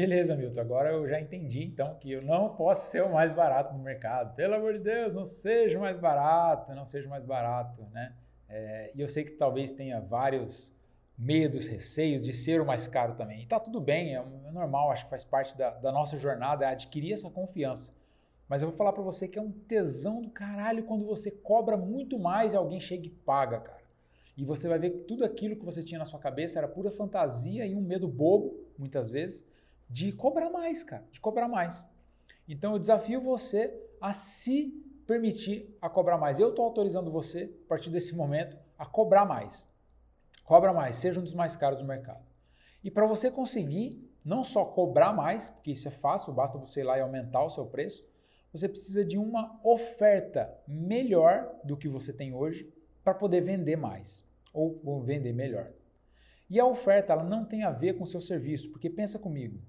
Beleza, 0.00 0.34
Milton, 0.34 0.62
agora 0.62 0.92
eu 0.92 1.06
já 1.06 1.20
entendi 1.20 1.62
então 1.62 1.94
que 1.96 2.10
eu 2.10 2.22
não 2.22 2.56
posso 2.56 2.90
ser 2.90 3.02
o 3.02 3.12
mais 3.12 3.34
barato 3.34 3.74
no 3.74 3.82
mercado. 3.82 4.34
Pelo 4.34 4.54
amor 4.54 4.72
de 4.72 4.80
Deus, 4.80 5.14
não 5.14 5.26
seja 5.26 5.78
mais 5.78 5.98
barato, 5.98 6.74
não 6.74 6.86
seja 6.86 7.06
mais 7.06 7.22
barato, 7.22 7.86
né? 7.92 8.14
É, 8.48 8.92
e 8.94 9.00
eu 9.02 9.10
sei 9.10 9.24
que 9.24 9.32
talvez 9.32 9.74
tenha 9.74 10.00
vários 10.00 10.74
medos, 11.18 11.66
receios 11.66 12.24
de 12.24 12.32
ser 12.32 12.62
o 12.62 12.64
mais 12.64 12.88
caro 12.88 13.14
também. 13.14 13.42
E 13.42 13.46
tá 13.46 13.60
tudo 13.60 13.78
bem, 13.78 14.16
é, 14.16 14.24
é 14.46 14.50
normal, 14.50 14.90
acho 14.90 15.04
que 15.04 15.10
faz 15.10 15.22
parte 15.22 15.54
da, 15.54 15.68
da 15.68 15.92
nossa 15.92 16.16
jornada 16.16 16.64
é 16.64 16.68
adquirir 16.68 17.12
essa 17.12 17.28
confiança. 17.28 17.94
Mas 18.48 18.62
eu 18.62 18.70
vou 18.70 18.78
falar 18.78 18.94
para 18.94 19.02
você 19.02 19.28
que 19.28 19.38
é 19.38 19.42
um 19.42 19.52
tesão 19.52 20.22
do 20.22 20.30
caralho 20.30 20.84
quando 20.84 21.04
você 21.04 21.30
cobra 21.30 21.76
muito 21.76 22.18
mais 22.18 22.54
e 22.54 22.56
alguém 22.56 22.80
chega 22.80 23.04
e 23.04 23.10
paga, 23.10 23.60
cara. 23.60 23.84
E 24.34 24.46
você 24.46 24.66
vai 24.66 24.78
ver 24.78 24.92
que 24.92 24.98
tudo 25.00 25.26
aquilo 25.26 25.56
que 25.56 25.64
você 25.64 25.82
tinha 25.82 25.98
na 25.98 26.06
sua 26.06 26.18
cabeça 26.18 26.58
era 26.58 26.66
pura 26.66 26.90
fantasia 26.90 27.66
e 27.66 27.74
um 27.74 27.82
medo 27.82 28.08
bobo, 28.08 28.64
muitas 28.78 29.10
vezes, 29.10 29.46
de 29.90 30.12
cobrar 30.12 30.48
mais, 30.48 30.84
cara, 30.84 31.04
de 31.10 31.20
cobrar 31.20 31.48
mais. 31.48 31.84
Então 32.48 32.72
eu 32.72 32.78
desafio 32.78 33.20
você 33.20 33.76
a 34.00 34.12
se 34.12 34.72
permitir 35.06 35.76
a 35.82 35.90
cobrar 35.90 36.16
mais. 36.16 36.38
Eu 36.38 36.50
estou 36.50 36.64
autorizando 36.64 37.10
você, 37.10 37.52
a 37.66 37.68
partir 37.68 37.90
desse 37.90 38.14
momento, 38.14 38.56
a 38.78 38.86
cobrar 38.86 39.26
mais. 39.26 39.68
Cobra 40.44 40.72
mais, 40.72 40.96
seja 40.96 41.20
um 41.20 41.24
dos 41.24 41.34
mais 41.34 41.56
caros 41.56 41.80
do 41.80 41.84
mercado. 41.84 42.24
E 42.82 42.90
para 42.90 43.06
você 43.06 43.30
conseguir 43.30 44.08
não 44.24 44.44
só 44.44 44.64
cobrar 44.64 45.12
mais, 45.12 45.50
porque 45.50 45.72
isso 45.72 45.88
é 45.88 45.90
fácil, 45.90 46.32
basta 46.32 46.58
você 46.58 46.80
ir 46.80 46.84
lá 46.84 46.96
e 46.96 47.00
aumentar 47.00 47.42
o 47.42 47.50
seu 47.50 47.66
preço, 47.66 48.04
você 48.52 48.68
precisa 48.68 49.04
de 49.04 49.18
uma 49.18 49.60
oferta 49.64 50.52
melhor 50.66 51.52
do 51.64 51.76
que 51.76 51.88
você 51.88 52.12
tem 52.12 52.32
hoje 52.32 52.72
para 53.04 53.14
poder 53.14 53.40
vender 53.42 53.76
mais 53.76 54.24
ou 54.52 55.00
vender 55.02 55.32
melhor. 55.32 55.70
E 56.48 56.58
a 56.58 56.66
oferta 56.66 57.12
ela 57.12 57.22
não 57.22 57.44
tem 57.44 57.62
a 57.62 57.70
ver 57.70 57.96
com 57.96 58.04
o 58.04 58.06
seu 58.06 58.20
serviço, 58.20 58.70
porque 58.70 58.90
pensa 58.90 59.18
comigo, 59.18 59.60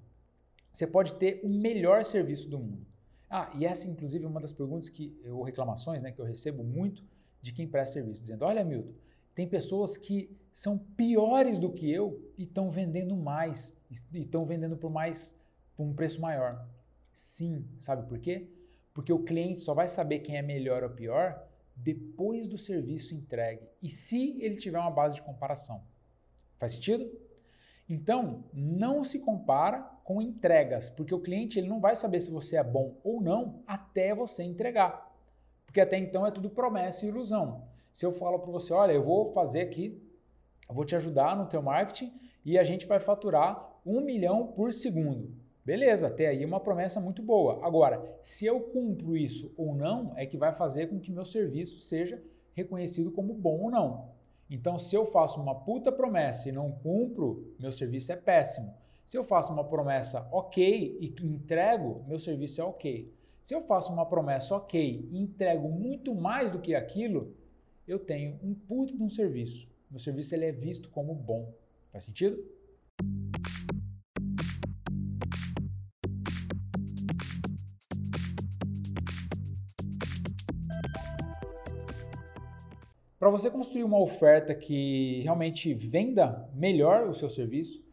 você 0.71 0.87
pode 0.87 1.15
ter 1.15 1.41
o 1.43 1.49
melhor 1.49 2.05
serviço 2.05 2.49
do 2.49 2.57
mundo. 2.57 2.85
Ah, 3.29 3.51
e 3.55 3.65
essa 3.65 3.87
inclusive 3.87 4.25
é 4.25 4.27
uma 4.27 4.41
das 4.41 4.51
perguntas 4.51 4.89
que 4.89 5.17
ou 5.25 5.43
reclamações, 5.43 6.03
né, 6.03 6.11
que 6.11 6.19
eu 6.19 6.25
recebo 6.25 6.63
muito 6.63 7.03
de 7.41 7.53
quem 7.53 7.67
presta 7.67 7.93
serviço, 7.93 8.21
dizendo: 8.21 8.45
"Olha, 8.45 8.63
Milton, 8.63 8.93
tem 9.33 9.47
pessoas 9.47 9.97
que 9.97 10.37
são 10.51 10.77
piores 10.77 11.57
do 11.57 11.71
que 11.71 11.89
eu 11.89 12.31
e 12.37 12.43
estão 12.43 12.69
vendendo 12.69 13.15
mais, 13.15 13.79
e 13.89 14.19
estão 14.19 14.45
vendendo 14.45 14.75
por 14.77 14.91
mais 14.91 15.37
por 15.75 15.83
um 15.83 15.93
preço 15.93 16.19
maior". 16.21 16.67
Sim, 17.13 17.65
sabe 17.79 18.07
por 18.07 18.19
quê? 18.19 18.49
Porque 18.93 19.11
o 19.11 19.23
cliente 19.23 19.61
só 19.61 19.73
vai 19.73 19.87
saber 19.87 20.19
quem 20.19 20.37
é 20.37 20.41
melhor 20.41 20.83
ou 20.83 20.89
pior 20.89 21.47
depois 21.75 22.47
do 22.47 22.57
serviço 22.57 23.15
entregue 23.15 23.67
e 23.81 23.89
se 23.89 24.37
ele 24.41 24.55
tiver 24.55 24.77
uma 24.77 24.91
base 24.91 25.15
de 25.15 25.21
comparação. 25.21 25.83
Faz 26.59 26.73
sentido? 26.73 27.09
Então, 27.89 28.45
não 28.53 29.03
se 29.03 29.19
compara 29.19 29.81
com 30.03 30.21
entregas, 30.21 30.89
porque 30.89 31.13
o 31.13 31.19
cliente 31.19 31.59
ele 31.59 31.67
não 31.67 31.79
vai 31.79 31.95
saber 31.95 32.19
se 32.21 32.31
você 32.31 32.57
é 32.57 32.63
bom 32.63 32.97
ou 33.03 33.21
não 33.21 33.63
até 33.67 34.13
você 34.13 34.43
entregar. 34.43 35.11
Porque 35.65 35.81
até 35.81 35.97
então 35.97 36.25
é 36.25 36.31
tudo 36.31 36.49
promessa 36.49 37.05
e 37.05 37.09
ilusão. 37.09 37.63
Se 37.91 38.05
eu 38.05 38.11
falo 38.11 38.39
para 38.39 38.51
você, 38.51 38.73
olha, 38.73 38.91
eu 38.91 39.03
vou 39.03 39.31
fazer 39.31 39.61
aqui, 39.61 40.01
eu 40.67 40.75
vou 40.75 40.85
te 40.85 40.95
ajudar 40.95 41.35
no 41.35 41.45
teu 41.45 41.61
marketing 41.61 42.11
e 42.43 42.57
a 42.57 42.63
gente 42.63 42.85
vai 42.85 42.99
faturar 42.99 43.71
um 43.85 44.01
milhão 44.01 44.47
por 44.47 44.73
segundo. 44.73 45.33
Beleza, 45.63 46.07
até 46.07 46.27
aí 46.27 46.43
é 46.43 46.45
uma 46.45 46.59
promessa 46.59 46.99
muito 46.99 47.21
boa. 47.21 47.65
Agora, 47.65 48.17
se 48.21 48.45
eu 48.45 48.59
cumpro 48.59 49.15
isso 49.15 49.53
ou 49.55 49.75
não, 49.75 50.13
é 50.17 50.25
que 50.25 50.37
vai 50.37 50.51
fazer 50.51 50.87
com 50.87 50.99
que 50.99 51.11
meu 51.11 51.23
serviço 51.23 51.79
seja 51.79 52.21
reconhecido 52.53 53.11
como 53.11 53.33
bom 53.33 53.61
ou 53.61 53.71
não. 53.71 54.09
Então, 54.49 54.77
se 54.77 54.95
eu 54.95 55.05
faço 55.05 55.39
uma 55.39 55.55
puta 55.55 55.91
promessa 55.91 56.49
e 56.49 56.51
não 56.51 56.71
cumpro, 56.71 57.53
meu 57.59 57.71
serviço 57.71 58.11
é 58.11 58.15
péssimo. 58.15 58.73
Se 59.11 59.17
eu 59.17 59.25
faço 59.25 59.51
uma 59.51 59.65
promessa 59.65 60.25
ok 60.31 60.97
e 61.01 61.13
entrego, 61.21 62.01
meu 62.07 62.17
serviço 62.17 62.61
é 62.61 62.63
ok. 62.63 63.13
Se 63.41 63.53
eu 63.53 63.61
faço 63.61 63.91
uma 63.91 64.05
promessa 64.05 64.55
ok 64.55 65.05
e 65.11 65.19
entrego 65.19 65.67
muito 65.67 66.15
mais 66.15 66.49
do 66.49 66.61
que 66.61 66.73
aquilo, 66.73 67.35
eu 67.85 67.99
tenho 67.99 68.39
um 68.41 68.53
puta 68.53 68.95
de 68.95 69.03
um 69.03 69.09
serviço. 69.09 69.67
Meu 69.89 69.99
serviço 69.99 70.33
ele 70.33 70.45
é 70.45 70.51
visto 70.53 70.89
como 70.89 71.13
bom. 71.13 71.53
Faz 71.91 72.05
sentido? 72.05 72.41
Para 83.19 83.29
você 83.29 83.51
construir 83.51 83.83
uma 83.83 83.99
oferta 83.99 84.55
que 84.55 85.19
realmente 85.23 85.73
venda 85.73 86.49
melhor 86.53 87.09
o 87.09 87.13
seu 87.13 87.29
serviço, 87.29 87.90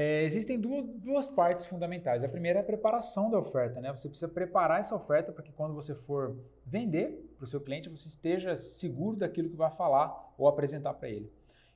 é, 0.00 0.22
existem 0.22 0.60
duas, 0.60 0.86
duas, 1.00 1.26
partes 1.26 1.66
fundamentais. 1.66 2.22
A 2.22 2.28
primeira 2.28 2.60
é 2.60 2.62
a 2.62 2.64
preparação 2.64 3.28
da 3.28 3.36
oferta. 3.36 3.80
Né? 3.80 3.90
Você 3.90 4.08
precisa 4.08 4.28
preparar 4.28 4.78
essa 4.78 4.94
oferta 4.94 5.32
para 5.32 5.42
que 5.42 5.50
quando 5.50 5.74
você 5.74 5.92
for 5.92 6.38
vender 6.64 7.34
para 7.36 7.42
o 7.42 7.46
seu 7.48 7.60
cliente, 7.60 7.88
você 7.88 8.06
esteja 8.06 8.54
seguro 8.54 9.16
daquilo 9.16 9.50
que 9.50 9.56
vai 9.56 9.72
falar 9.72 10.32
ou 10.38 10.46
apresentar 10.46 10.94
para 10.94 11.08
ele. 11.08 11.28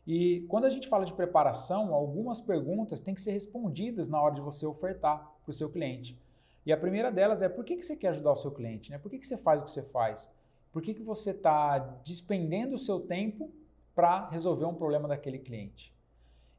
E 0.07 0.47
quando 0.49 0.67
a 0.67 0.71
gente 0.71 0.87
fala 0.87 1.05
de 1.05 1.13
preparação, 1.13 1.93
algumas 1.93 2.41
perguntas 2.41 3.01
têm 3.01 3.13
que 3.13 3.21
ser 3.21 3.33
respondidas 3.33 4.09
na 4.09 4.23
hora 4.23 4.37
de 4.37 4.41
você 4.41 4.65
ofertar 4.65 5.19
para 5.43 5.51
o 5.51 5.53
seu 5.53 5.69
cliente. 5.69 6.17
E 6.65 6.73
a 6.73 6.77
primeira 6.77 7.11
delas 7.11 7.43
é 7.43 7.49
por 7.49 7.65
que, 7.65 7.77
que 7.77 7.85
você 7.85 7.97
quer 7.97 8.11
ajudar 8.11 8.31
o 8.31 8.37
seu 8.37 8.53
cliente? 8.53 8.93
Né? 8.93 8.99
Por 8.99 9.11
que, 9.11 9.19
que 9.19 9.27
você 9.27 9.37
faz 9.37 9.61
o 9.61 9.65
que 9.65 9.71
você 9.73 9.83
faz? 9.83 10.31
Por 10.71 10.81
que, 10.81 10.95
que 10.95 11.03
você 11.03 11.33
está 11.33 11.77
despendendo 12.05 12.77
o 12.77 12.79
seu 12.79 13.01
tempo 13.01 13.51
para 13.97 14.29
resolver 14.29 14.67
um 14.67 14.75
problema 14.75 15.09
daquele 15.09 15.41
cliente? 15.41 15.93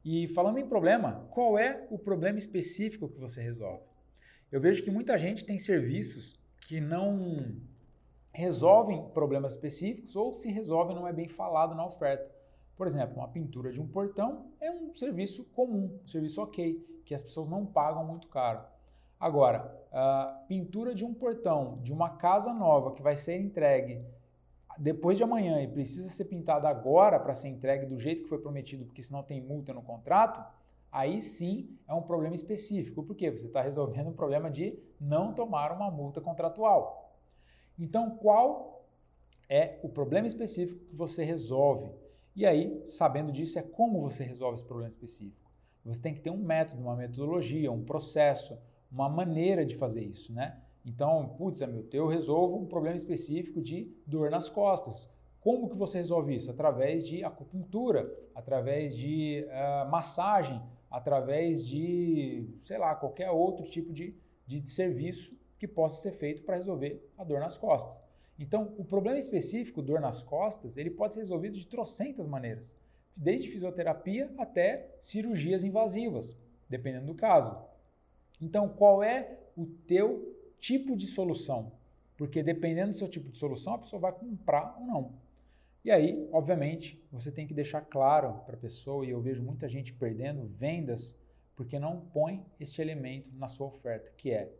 E 0.04 0.28
falando 0.28 0.58
em 0.58 0.66
problema, 0.66 1.26
qual 1.30 1.58
é 1.58 1.86
o 1.90 1.98
problema 1.98 2.38
específico 2.38 3.08
que 3.08 3.18
você 3.18 3.40
resolve? 3.40 3.82
Eu 4.52 4.60
vejo 4.60 4.84
que 4.84 4.90
muita 4.90 5.16
gente 5.18 5.46
tem 5.46 5.58
serviços 5.58 6.38
que 6.60 6.80
não 6.80 7.56
resolvem 8.30 9.08
problemas 9.10 9.52
específicos 9.52 10.14
ou 10.14 10.34
se 10.34 10.50
resolve 10.50 10.92
não 10.92 11.08
é 11.08 11.12
bem 11.12 11.28
falado 11.28 11.74
na 11.74 11.86
oferta. 11.86 12.30
Por 12.76 12.86
exemplo, 12.86 13.16
uma 13.16 13.28
pintura 13.28 13.72
de 13.72 13.80
um 13.80 13.86
portão 13.86 14.46
é 14.60 14.70
um 14.70 14.94
serviço 14.94 15.44
comum, 15.54 15.98
um 16.04 16.08
serviço 16.08 16.42
ok, 16.42 16.84
que 17.04 17.14
as 17.14 17.22
pessoas 17.22 17.48
não 17.48 17.64
pagam 17.64 18.04
muito 18.04 18.28
caro. 18.28 18.60
Agora, 19.18 19.80
a 19.92 20.44
pintura 20.48 20.94
de 20.94 21.04
um 21.04 21.14
portão 21.14 21.78
de 21.82 21.92
uma 21.92 22.10
casa 22.10 22.52
nova 22.52 22.92
que 22.92 23.02
vai 23.02 23.16
ser 23.16 23.40
entregue 23.40 24.04
depois 24.78 25.16
de 25.16 25.24
amanhã 25.24 25.62
e 25.62 25.68
precisa 25.68 26.08
ser 26.08 26.24
pintada 26.26 26.68
agora 26.68 27.18
para 27.18 27.34
ser 27.34 27.48
entregue 27.48 27.86
do 27.86 27.98
jeito 27.98 28.22
que 28.22 28.28
foi 28.28 28.38
prometido, 28.38 28.84
porque 28.84 29.02
senão 29.02 29.22
tem 29.22 29.40
multa 29.40 29.72
no 29.72 29.82
contrato, 29.82 30.44
aí 30.90 31.20
sim 31.20 31.76
é 31.88 31.94
um 31.94 32.02
problema 32.02 32.34
específico, 32.34 33.02
porque 33.02 33.30
você 33.30 33.46
está 33.46 33.60
resolvendo 33.60 34.08
um 34.08 34.14
problema 34.14 34.50
de 34.50 34.78
não 35.00 35.34
tomar 35.34 35.72
uma 35.72 35.90
multa 35.90 36.20
contratual. 36.20 37.18
Então, 37.78 38.10
qual 38.10 38.86
é 39.48 39.78
o 39.82 39.88
problema 39.88 40.26
específico 40.26 40.84
que 40.84 40.94
você 40.94 41.24
resolve? 41.24 41.90
E 42.36 42.46
aí, 42.46 42.80
sabendo 42.84 43.30
disso, 43.30 43.58
é 43.58 43.62
como 43.62 44.00
você 44.00 44.24
resolve 44.24 44.54
esse 44.54 44.64
problema 44.64 44.88
específico. 44.88 45.50
Você 45.84 46.00
tem 46.00 46.14
que 46.14 46.20
ter 46.20 46.30
um 46.30 46.38
método, 46.38 46.80
uma 46.80 46.96
metodologia, 46.96 47.70
um 47.70 47.84
processo, 47.84 48.58
uma 48.90 49.08
maneira 49.08 49.66
de 49.66 49.76
fazer 49.76 50.02
isso, 50.02 50.32
né? 50.32 50.58
Então, 50.84 51.28
putz, 51.38 51.60
meu, 51.62 51.86
eu 51.92 52.06
resolvo 52.06 52.56
um 52.58 52.66
problema 52.66 52.96
específico 52.96 53.60
de 53.62 53.90
dor 54.06 54.30
nas 54.30 54.50
costas. 54.50 55.10
Como 55.40 55.68
que 55.68 55.76
você 55.76 55.98
resolve 55.98 56.34
isso? 56.34 56.50
Através 56.50 57.06
de 57.06 57.24
acupuntura, 57.24 58.10
através 58.34 58.96
de 58.96 59.46
uh, 59.46 59.90
massagem, 59.90 60.60
através 60.90 61.66
de, 61.66 62.46
sei 62.60 62.78
lá, 62.78 62.94
qualquer 62.94 63.30
outro 63.30 63.64
tipo 63.68 63.92
de, 63.92 64.14
de 64.46 64.66
serviço 64.68 65.36
que 65.58 65.66
possa 65.66 66.02
ser 66.02 66.12
feito 66.12 66.42
para 66.42 66.56
resolver 66.56 67.10
a 67.16 67.24
dor 67.24 67.40
nas 67.40 67.56
costas. 67.56 68.02
Então, 68.38 68.74
o 68.76 68.84
problema 68.84 69.18
específico, 69.18 69.80
dor 69.80 70.00
nas 70.00 70.22
costas, 70.22 70.76
ele 70.76 70.90
pode 70.90 71.14
ser 71.14 71.20
resolvido 71.20 71.56
de 71.56 71.66
trocentas 71.66 72.26
maneiras, 72.26 72.76
desde 73.16 73.48
fisioterapia 73.48 74.32
até 74.36 74.94
cirurgias 74.98 75.62
invasivas, 75.62 76.36
dependendo 76.68 77.06
do 77.06 77.14
caso. 77.14 77.56
Então, 78.40 78.68
qual 78.68 79.02
é 79.02 79.38
o 79.56 79.66
teu 79.86 80.33
tipo 80.64 80.96
de 80.96 81.06
solução? 81.06 81.72
Porque 82.16 82.42
dependendo 82.42 82.92
do 82.92 82.96
seu 82.96 83.06
tipo 83.06 83.28
de 83.28 83.36
solução, 83.36 83.74
a 83.74 83.78
pessoa 83.78 84.00
vai 84.00 84.12
comprar 84.12 84.76
ou 84.78 84.86
não. 84.86 85.12
E 85.84 85.90
aí, 85.90 86.26
obviamente, 86.32 86.98
você 87.12 87.30
tem 87.30 87.46
que 87.46 87.52
deixar 87.52 87.82
claro 87.82 88.40
para 88.46 88.56
a 88.56 88.58
pessoa, 88.58 89.04
e 89.04 89.10
eu 89.10 89.20
vejo 89.20 89.42
muita 89.42 89.68
gente 89.68 89.92
perdendo 89.92 90.46
vendas 90.46 91.14
porque 91.54 91.78
não 91.78 92.00
põe 92.00 92.42
este 92.58 92.80
elemento 92.80 93.30
na 93.34 93.46
sua 93.46 93.66
oferta, 93.66 94.10
que 94.16 94.30
é, 94.30 94.50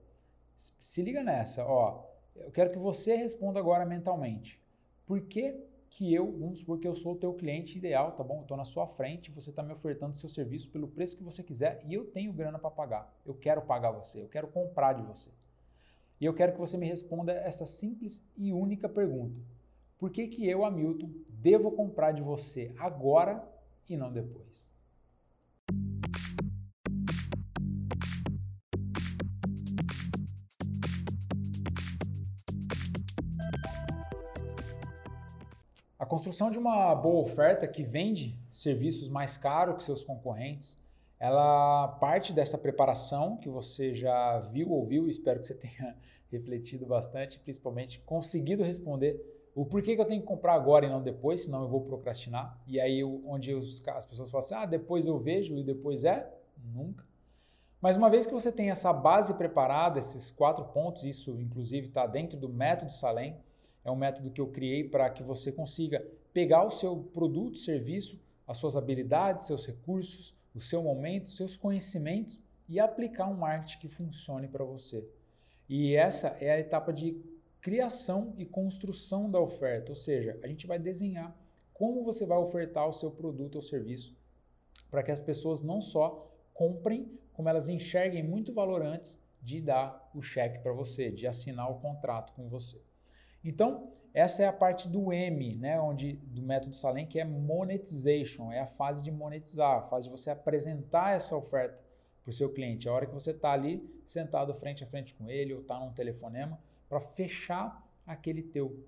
se 0.55 1.03
liga 1.03 1.23
nessa, 1.23 1.65
ó, 1.65 2.05
eu 2.37 2.51
quero 2.51 2.71
que 2.71 2.79
você 2.79 3.17
responda 3.17 3.59
agora 3.59 3.87
mentalmente. 3.87 4.61
Por 5.07 5.23
que 5.23 5.59
que 5.89 6.13
eu, 6.13 6.31
vamos 6.39 6.59
supor 6.59 6.79
que 6.79 6.87
eu 6.87 6.95
sou 6.95 7.13
o 7.15 7.17
teu 7.17 7.33
cliente 7.33 7.79
ideal, 7.79 8.13
tá 8.13 8.23
bom? 8.23 8.37
Eu 8.37 8.43
estou 8.43 8.57
na 8.59 8.65
sua 8.67 8.87
frente, 8.87 9.31
você 9.31 9.49
está 9.49 9.63
me 9.63 9.73
ofertando 9.73 10.15
seu 10.15 10.29
serviço 10.29 10.69
pelo 10.69 10.87
preço 10.87 11.17
que 11.17 11.23
você 11.23 11.43
quiser 11.43 11.83
e 11.87 11.95
eu 11.95 12.05
tenho 12.05 12.33
grana 12.33 12.59
para 12.59 12.71
pagar. 12.71 13.17
Eu 13.25 13.35
quero 13.35 13.63
pagar 13.63 13.91
você, 13.91 14.21
eu 14.21 14.29
quero 14.29 14.49
comprar 14.49 14.93
de 14.93 15.03
você. 15.03 15.31
E 16.21 16.25
eu 16.25 16.35
quero 16.35 16.53
que 16.53 16.59
você 16.59 16.77
me 16.77 16.87
responda 16.87 17.33
essa 17.33 17.67
simples 17.67 18.25
e 18.37 18.53
única 18.53 18.89
pergunta. 18.89 19.41
Por 19.99 20.11
que 20.11 20.29
que 20.29 20.49
eu, 20.49 20.65
Hamilton, 20.65 21.11
devo 21.29 21.73
comprar 21.73 22.13
de 22.13 22.23
você 22.23 22.73
agora 22.79 23.43
e 23.89 23.97
não 23.97 24.13
depois? 24.13 24.73
A 35.99 36.07
construção 36.07 36.51
de 36.51 36.59
uma 36.59 36.95
boa 36.95 37.23
oferta 37.23 37.67
que 37.67 37.83
vende 37.83 38.39
serviços 38.53 39.09
mais 39.09 39.39
caros 39.39 39.77
que 39.77 39.83
seus 39.83 40.05
concorrentes 40.05 40.84
ela 41.19 41.89
parte 42.01 42.33
dessa 42.33 42.59
preparação 42.59 43.37
que 43.37 43.49
você 43.49 43.95
já 43.95 44.41
viu, 44.41 44.71
ouviu, 44.71 45.09
espero 45.09 45.41
que 45.41 45.47
você 45.47 45.55
tenha 45.57 45.97
refletido 46.31 46.85
bastante, 46.87 47.39
principalmente 47.39 48.01
conseguido 48.01 48.63
responder 48.63 49.21
o 49.55 49.65
porquê 49.65 49.95
que 49.95 50.01
eu 50.01 50.05
tenho 50.05 50.21
que 50.21 50.27
comprar 50.27 50.55
agora 50.55 50.85
e 50.85 50.91
não 50.91 51.01
depois, 51.01 51.45
senão 51.45 51.63
eu 51.63 51.69
vou 51.69 51.83
procrastinar. 51.83 52.61
E 52.67 52.81
aí, 52.81 53.05
onde 53.05 53.55
as 53.55 54.05
pessoas 54.05 54.29
falam 54.29 54.45
assim, 54.45 54.55
ah, 54.55 54.67
depois 54.67 55.07
eu 55.07 55.17
vejo 55.19 55.57
e 55.57 55.63
depois 55.63 56.03
é? 56.03 56.29
Nunca. 56.75 57.05
Mas 57.81 57.97
uma 57.97 58.11
vez 58.11 58.27
que 58.27 58.33
você 58.33 58.51
tem 58.51 58.71
essa 58.71 58.93
base 58.93 59.35
preparada, 59.35 59.99
esses 59.99 60.31
quatro 60.31 60.65
pontos, 60.65 61.05
isso 61.05 61.39
inclusive 61.39 61.87
está 61.87 62.07
dentro 62.07 62.37
do 62.37 62.49
método 62.49 62.93
Salem, 62.93 63.37
é 63.85 63.91
um 63.91 63.97
método 63.97 64.31
que 64.31 64.41
eu 64.41 64.49
criei 64.49 64.89
para 64.89 65.09
que 65.11 65.23
você 65.23 65.53
consiga 65.53 66.05
pegar 66.33 66.65
o 66.65 66.71
seu 66.71 66.97
produto, 66.97 67.59
serviço, 67.59 68.19
as 68.47 68.57
suas 68.57 68.75
habilidades, 68.75 69.47
seus 69.47 69.67
recursos, 69.67 70.35
o 70.55 70.61
seu 70.61 70.83
momento, 70.83 71.31
seus 71.31 71.57
conhecimentos 71.57 72.39
e 72.69 72.79
aplicar 72.79 73.27
um 73.27 73.35
marketing 73.35 73.79
que 73.79 73.89
funcione 73.89 74.49
para 74.49 74.65
você. 74.65 75.07
E 75.69 75.95
essa 75.95 76.29
é 76.41 76.53
a 76.53 76.61
etapa 76.61 76.93
de 76.93 77.21
criação 77.61 78.35
e 78.37 78.45
construção 78.45 79.31
da 79.31 79.41
oferta, 79.41 79.91
ou 79.91 79.97
seja, 79.97 80.39
a 80.43 80.47
gente 80.47 80.67
vai 80.67 80.79
desenhar 80.79 81.35
como 81.73 82.05
você 82.05 82.25
vai 82.25 82.39
ofertar 82.39 82.89
o 82.89 82.93
seu 82.93 83.11
produto 83.11 83.57
ou 83.57 83.63
serviço 83.63 84.17
para 84.91 85.03
que 85.03 85.11
as 85.11 85.21
pessoas 85.21 85.63
não 85.63 85.81
só 85.81 86.31
comprem, 86.53 87.19
como 87.33 87.49
elas 87.49 87.69
enxerguem 87.69 88.23
muito 88.23 88.53
valor 88.53 88.83
antes 88.83 89.21
de 89.43 89.61
dar 89.61 90.11
o 90.15 90.23
cheque 90.23 90.61
para 90.61 90.73
você, 90.73 91.11
de 91.11 91.27
assinar 91.27 91.71
o 91.71 91.81
contrato 91.81 92.33
com 92.35 92.49
você. 92.49 92.81
Então, 93.43 93.93
essa 94.15 94.45
é 94.45 94.47
a 94.47 94.53
parte 94.53 94.89
do 94.89 95.13
M, 95.13 95.57
né, 95.57 95.81
onde 95.81 96.13
do 96.13 96.41
método 96.41 96.77
Salem, 96.77 97.05
que 97.05 97.19
é 97.19 97.25
monetization, 97.25 98.53
é 98.53 98.61
a 98.61 98.67
fase 98.67 99.03
de 99.03 99.11
monetizar, 99.11 99.79
a 99.79 99.83
fase 99.83 100.07
de 100.07 100.13
você 100.13 100.31
apresentar 100.31 101.17
essa 101.17 101.37
oferta 101.37 101.77
para 102.23 102.31
o 102.31 102.33
seu 102.33 102.49
cliente. 102.49 102.89
A 102.89 102.93
hora 102.93 103.07
que 103.07 103.13
você 103.13 103.33
está 103.33 103.51
ali 103.51 103.85
sentado 104.05 104.55
frente 104.55 104.85
a 104.85 104.87
frente 104.87 105.13
com 105.15 105.29
ele 105.29 105.53
ou 105.53 105.61
está 105.63 105.81
num 105.81 105.93
telefonema 105.93 106.61
para 106.89 107.01
fechar 107.01 107.85
aquele 108.07 108.41
teu 108.41 108.87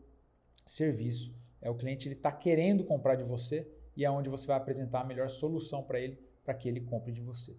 serviço. 0.65 1.35
É 1.61 1.69
o 1.69 1.75
cliente 1.75 2.07
ele 2.07 2.15
está 2.15 2.31
querendo 2.31 2.85
comprar 2.85 3.17
de 3.17 3.25
você 3.25 3.69
e 3.97 4.05
é 4.05 4.11
onde 4.11 4.29
você 4.29 4.47
vai 4.47 4.57
apresentar 4.57 5.01
a 5.01 5.05
melhor 5.05 5.29
solução 5.29 5.83
para 5.83 5.99
ele 5.99 6.19
para 6.45 6.55
que 6.55 6.69
ele 6.69 6.81
compre 6.81 7.11
de 7.11 7.21
você. 7.21 7.57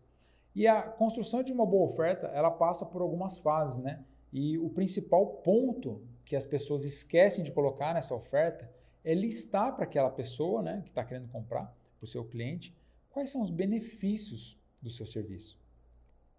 E 0.55 0.65
a 0.65 0.81
construção 0.81 1.43
de 1.43 1.51
uma 1.51 1.65
boa 1.65 1.85
oferta 1.85 2.27
ela 2.27 2.49
passa 2.49 2.85
por 2.85 3.01
algumas 3.01 3.37
fases, 3.37 3.83
né? 3.83 4.05
E 4.31 4.57
o 4.57 4.69
principal 4.69 5.27
ponto 5.43 6.01
que 6.27 6.35
as 6.35 6.45
pessoas 6.45 6.83
esquecem 6.83 7.43
de 7.43 7.51
colocar 7.51 7.93
nessa 7.93 8.13
oferta 8.13 8.69
é 9.03 9.13
listar 9.13 9.73
para 9.73 9.85
aquela 9.85 10.09
pessoa 10.09 10.61
né, 10.61 10.81
que 10.83 10.89
está 10.89 11.03
querendo 11.03 11.29
comprar, 11.29 11.73
para 11.97 12.03
o 12.03 12.07
seu 12.07 12.25
cliente, 12.25 12.75
quais 13.09 13.29
são 13.29 13.41
os 13.41 13.49
benefícios 13.49 14.59
do 14.81 14.89
seu 14.89 15.05
serviço. 15.05 15.57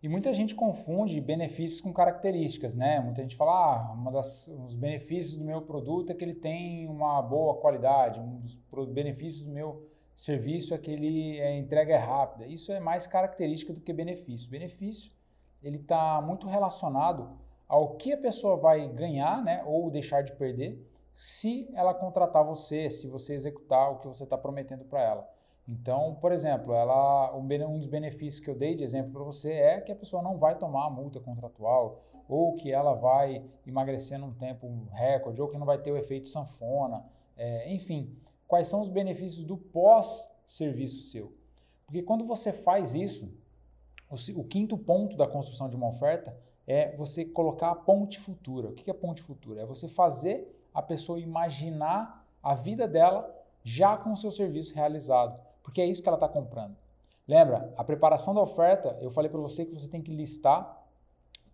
E 0.00 0.08
muita 0.08 0.32
gente 0.32 0.54
confunde 0.54 1.20
benefícios 1.20 1.80
com 1.80 1.92
características, 1.92 2.74
né? 2.74 3.00
Muita 3.00 3.20
gente 3.20 3.34
fala, 3.34 3.50
ah, 3.52 3.92
uma 3.92 4.12
das, 4.12 4.46
os 4.46 4.76
benefícios 4.76 5.36
do 5.36 5.44
meu 5.44 5.62
produto 5.62 6.12
é 6.12 6.14
que 6.14 6.22
ele 6.22 6.34
tem 6.34 6.86
uma 6.86 7.20
boa 7.20 7.56
qualidade, 7.56 8.20
um 8.20 8.38
dos 8.38 8.56
benefícios 8.92 9.42
do 9.42 9.50
meu 9.50 9.88
serviço 10.14 10.72
é 10.72 10.78
que 10.78 10.90
ele 10.90 11.40
é 11.40 11.56
entrega 11.56 11.94
é 11.94 11.96
rápida. 11.96 12.46
Isso 12.46 12.70
é 12.70 12.78
mais 12.78 13.08
característica 13.08 13.72
do 13.72 13.80
que 13.80 13.92
benefício. 13.92 14.48
Benefício 14.48 15.10
ele 15.62 15.78
está 15.78 16.20
muito 16.20 16.46
relacionado 16.46 17.36
ao 17.68 17.96
que 17.96 18.12
a 18.12 18.16
pessoa 18.16 18.56
vai 18.56 18.88
ganhar, 18.88 19.44
né, 19.44 19.62
ou 19.66 19.90
deixar 19.90 20.22
de 20.22 20.32
perder, 20.32 20.82
se 21.14 21.68
ela 21.74 21.92
contratar 21.92 22.44
você, 22.44 22.88
se 22.88 23.06
você 23.06 23.34
executar 23.34 23.92
o 23.92 23.98
que 23.98 24.06
você 24.06 24.24
está 24.24 24.38
prometendo 24.38 24.84
para 24.84 25.02
ela. 25.02 25.28
Então, 25.66 26.16
por 26.20 26.32
exemplo, 26.32 26.72
ela, 26.72 27.36
um 27.36 27.78
dos 27.78 27.86
benefícios 27.86 28.42
que 28.42 28.48
eu 28.48 28.54
dei 28.54 28.74
de 28.74 28.82
exemplo 28.82 29.12
para 29.12 29.22
você 29.22 29.52
é 29.52 29.80
que 29.80 29.92
a 29.92 29.96
pessoa 29.96 30.22
não 30.22 30.38
vai 30.38 30.56
tomar 30.56 30.86
a 30.86 30.90
multa 30.90 31.20
contratual, 31.20 32.00
ou 32.26 32.54
que 32.54 32.72
ela 32.72 32.94
vai 32.94 33.44
emagrecer 33.66 34.18
num 34.18 34.32
tempo 34.32 34.70
recorde, 34.92 35.42
ou 35.42 35.48
que 35.48 35.58
não 35.58 35.66
vai 35.66 35.78
ter 35.78 35.90
o 35.90 35.96
efeito 35.96 36.28
sanfona, 36.28 37.04
é, 37.36 37.70
enfim, 37.72 38.16
quais 38.46 38.66
são 38.66 38.80
os 38.80 38.88
benefícios 38.88 39.44
do 39.44 39.56
pós-serviço 39.56 41.02
seu. 41.02 41.32
Porque 41.84 42.02
quando 42.02 42.24
você 42.24 42.52
faz 42.52 42.94
isso, 42.94 43.30
o, 44.10 44.40
o 44.40 44.44
quinto 44.44 44.76
ponto 44.78 45.16
da 45.16 45.26
construção 45.26 45.68
de 45.68 45.76
uma 45.76 45.88
oferta 45.88 46.34
é 46.68 46.94
você 46.94 47.24
colocar 47.24 47.70
a 47.70 47.74
ponte 47.74 48.20
futura. 48.20 48.68
O 48.68 48.72
que 48.74 48.90
é 48.90 48.92
ponte 48.92 49.22
futura? 49.22 49.62
É 49.62 49.64
você 49.64 49.88
fazer 49.88 50.54
a 50.74 50.82
pessoa 50.82 51.18
imaginar 51.18 52.26
a 52.42 52.54
vida 52.54 52.86
dela 52.86 53.34
já 53.64 53.96
com 53.96 54.12
o 54.12 54.16
seu 54.16 54.30
serviço 54.30 54.74
realizado, 54.74 55.40
porque 55.62 55.80
é 55.80 55.86
isso 55.86 56.02
que 56.02 56.08
ela 56.08 56.16
está 56.16 56.28
comprando. 56.28 56.76
Lembra, 57.26 57.72
a 57.76 57.82
preparação 57.82 58.34
da 58.34 58.42
oferta, 58.42 58.98
eu 59.00 59.10
falei 59.10 59.30
para 59.30 59.40
você 59.40 59.64
que 59.64 59.72
você 59.72 59.88
tem 59.88 60.02
que 60.02 60.14
listar 60.14 60.86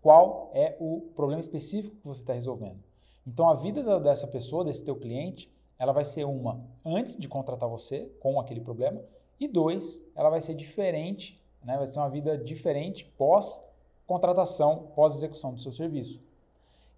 qual 0.02 0.50
é 0.52 0.76
o 0.80 1.00
problema 1.14 1.40
específico 1.40 1.96
que 1.96 2.06
você 2.06 2.20
está 2.20 2.32
resolvendo. 2.32 2.82
Então, 3.24 3.48
a 3.48 3.54
vida 3.54 4.00
dessa 4.00 4.26
pessoa, 4.26 4.64
desse 4.64 4.84
teu 4.84 4.96
cliente, 4.96 5.48
ela 5.78 5.92
vai 5.92 6.04
ser 6.04 6.24
uma 6.24 6.60
antes 6.84 7.16
de 7.16 7.28
contratar 7.28 7.68
você 7.68 8.10
com 8.20 8.38
aquele 8.40 8.60
problema 8.60 9.00
e 9.38 9.46
dois, 9.46 10.04
ela 10.14 10.28
vai 10.28 10.40
ser 10.40 10.54
diferente, 10.54 11.40
né? 11.62 11.76
vai 11.76 11.86
ser 11.86 11.98
uma 11.98 12.10
vida 12.10 12.36
diferente 12.36 13.04
pós 13.16 13.62
contratação 14.06 14.90
pós-execução 14.94 15.54
do 15.54 15.60
seu 15.60 15.72
serviço. 15.72 16.22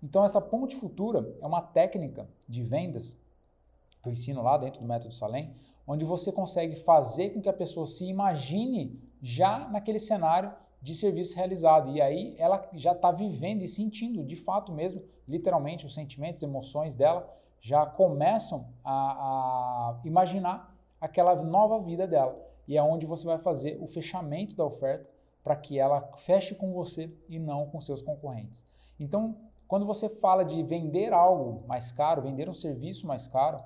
Então, 0.03 0.25
essa 0.25 0.41
ponte 0.41 0.77
futura 0.77 1.37
é 1.41 1.47
uma 1.47 1.63
técnica 1.63 2.29
de 2.49 2.63
vendas 2.63 3.17
que 4.03 4.09
eu 4.09 4.13
ensino 4.13 4.43
lá 4.43 4.57
dentro 4.57 4.81
do 4.81 4.87
método 4.87 5.13
Salem, 5.13 5.55
onde 5.87 6.05
você 6.05 6.31
consegue 6.31 6.77
fazer 6.77 7.31
com 7.31 7.41
que 7.41 7.49
a 7.49 7.53
pessoa 7.53 7.87
se 7.87 8.05
imagine 8.05 9.01
já 9.23 9.69
naquele 9.69 9.99
cenário 9.99 10.53
de 10.83 10.95
serviço 10.95 11.35
realizado. 11.35 11.91
E 11.91 12.01
aí 12.01 12.35
ela 12.39 12.69
já 12.75 12.93
está 12.93 13.11
vivendo 13.11 13.63
e 13.63 13.69
sentindo 13.69 14.25
de 14.25 14.37
fato 14.37 14.73
mesmo, 14.73 15.03
literalmente, 15.27 15.87
os 15.87 15.95
sentimentos, 15.95 16.43
emoções 16.43 16.95
dela 16.95 17.33
já 17.61 17.85
começam 17.87 18.69
a, 18.85 18.93
a 18.93 20.01
imaginar 20.05 20.73
aquela 21.01 21.35
nova 21.43 21.81
vida 21.81 22.07
dela. 22.07 22.37
E 22.69 22.77
é 22.77 22.83
onde 22.83 23.07
você 23.07 23.25
vai 23.25 23.39
fazer 23.39 23.79
o 23.81 23.87
fechamento 23.87 24.55
da 24.55 24.65
oferta 24.65 25.09
para 25.47 25.55
que 25.55 25.79
ela 25.79 26.01
feche 26.17 26.57
com 26.57 26.73
você 26.73 27.09
e 27.29 27.39
não 27.39 27.67
com 27.67 27.81
seus 27.81 28.03
concorrentes. 28.03 28.67
Então, 28.99 29.37
quando 29.69 29.87
você 29.87 30.09
fala 30.09 30.45
de 30.45 30.61
vender 30.65 31.13
algo 31.13 31.65
mais 31.69 31.93
caro, 31.93 32.21
vender 32.21 32.49
um 32.49 32.53
serviço 32.53 33.07
mais 33.07 33.29
caro, 33.29 33.63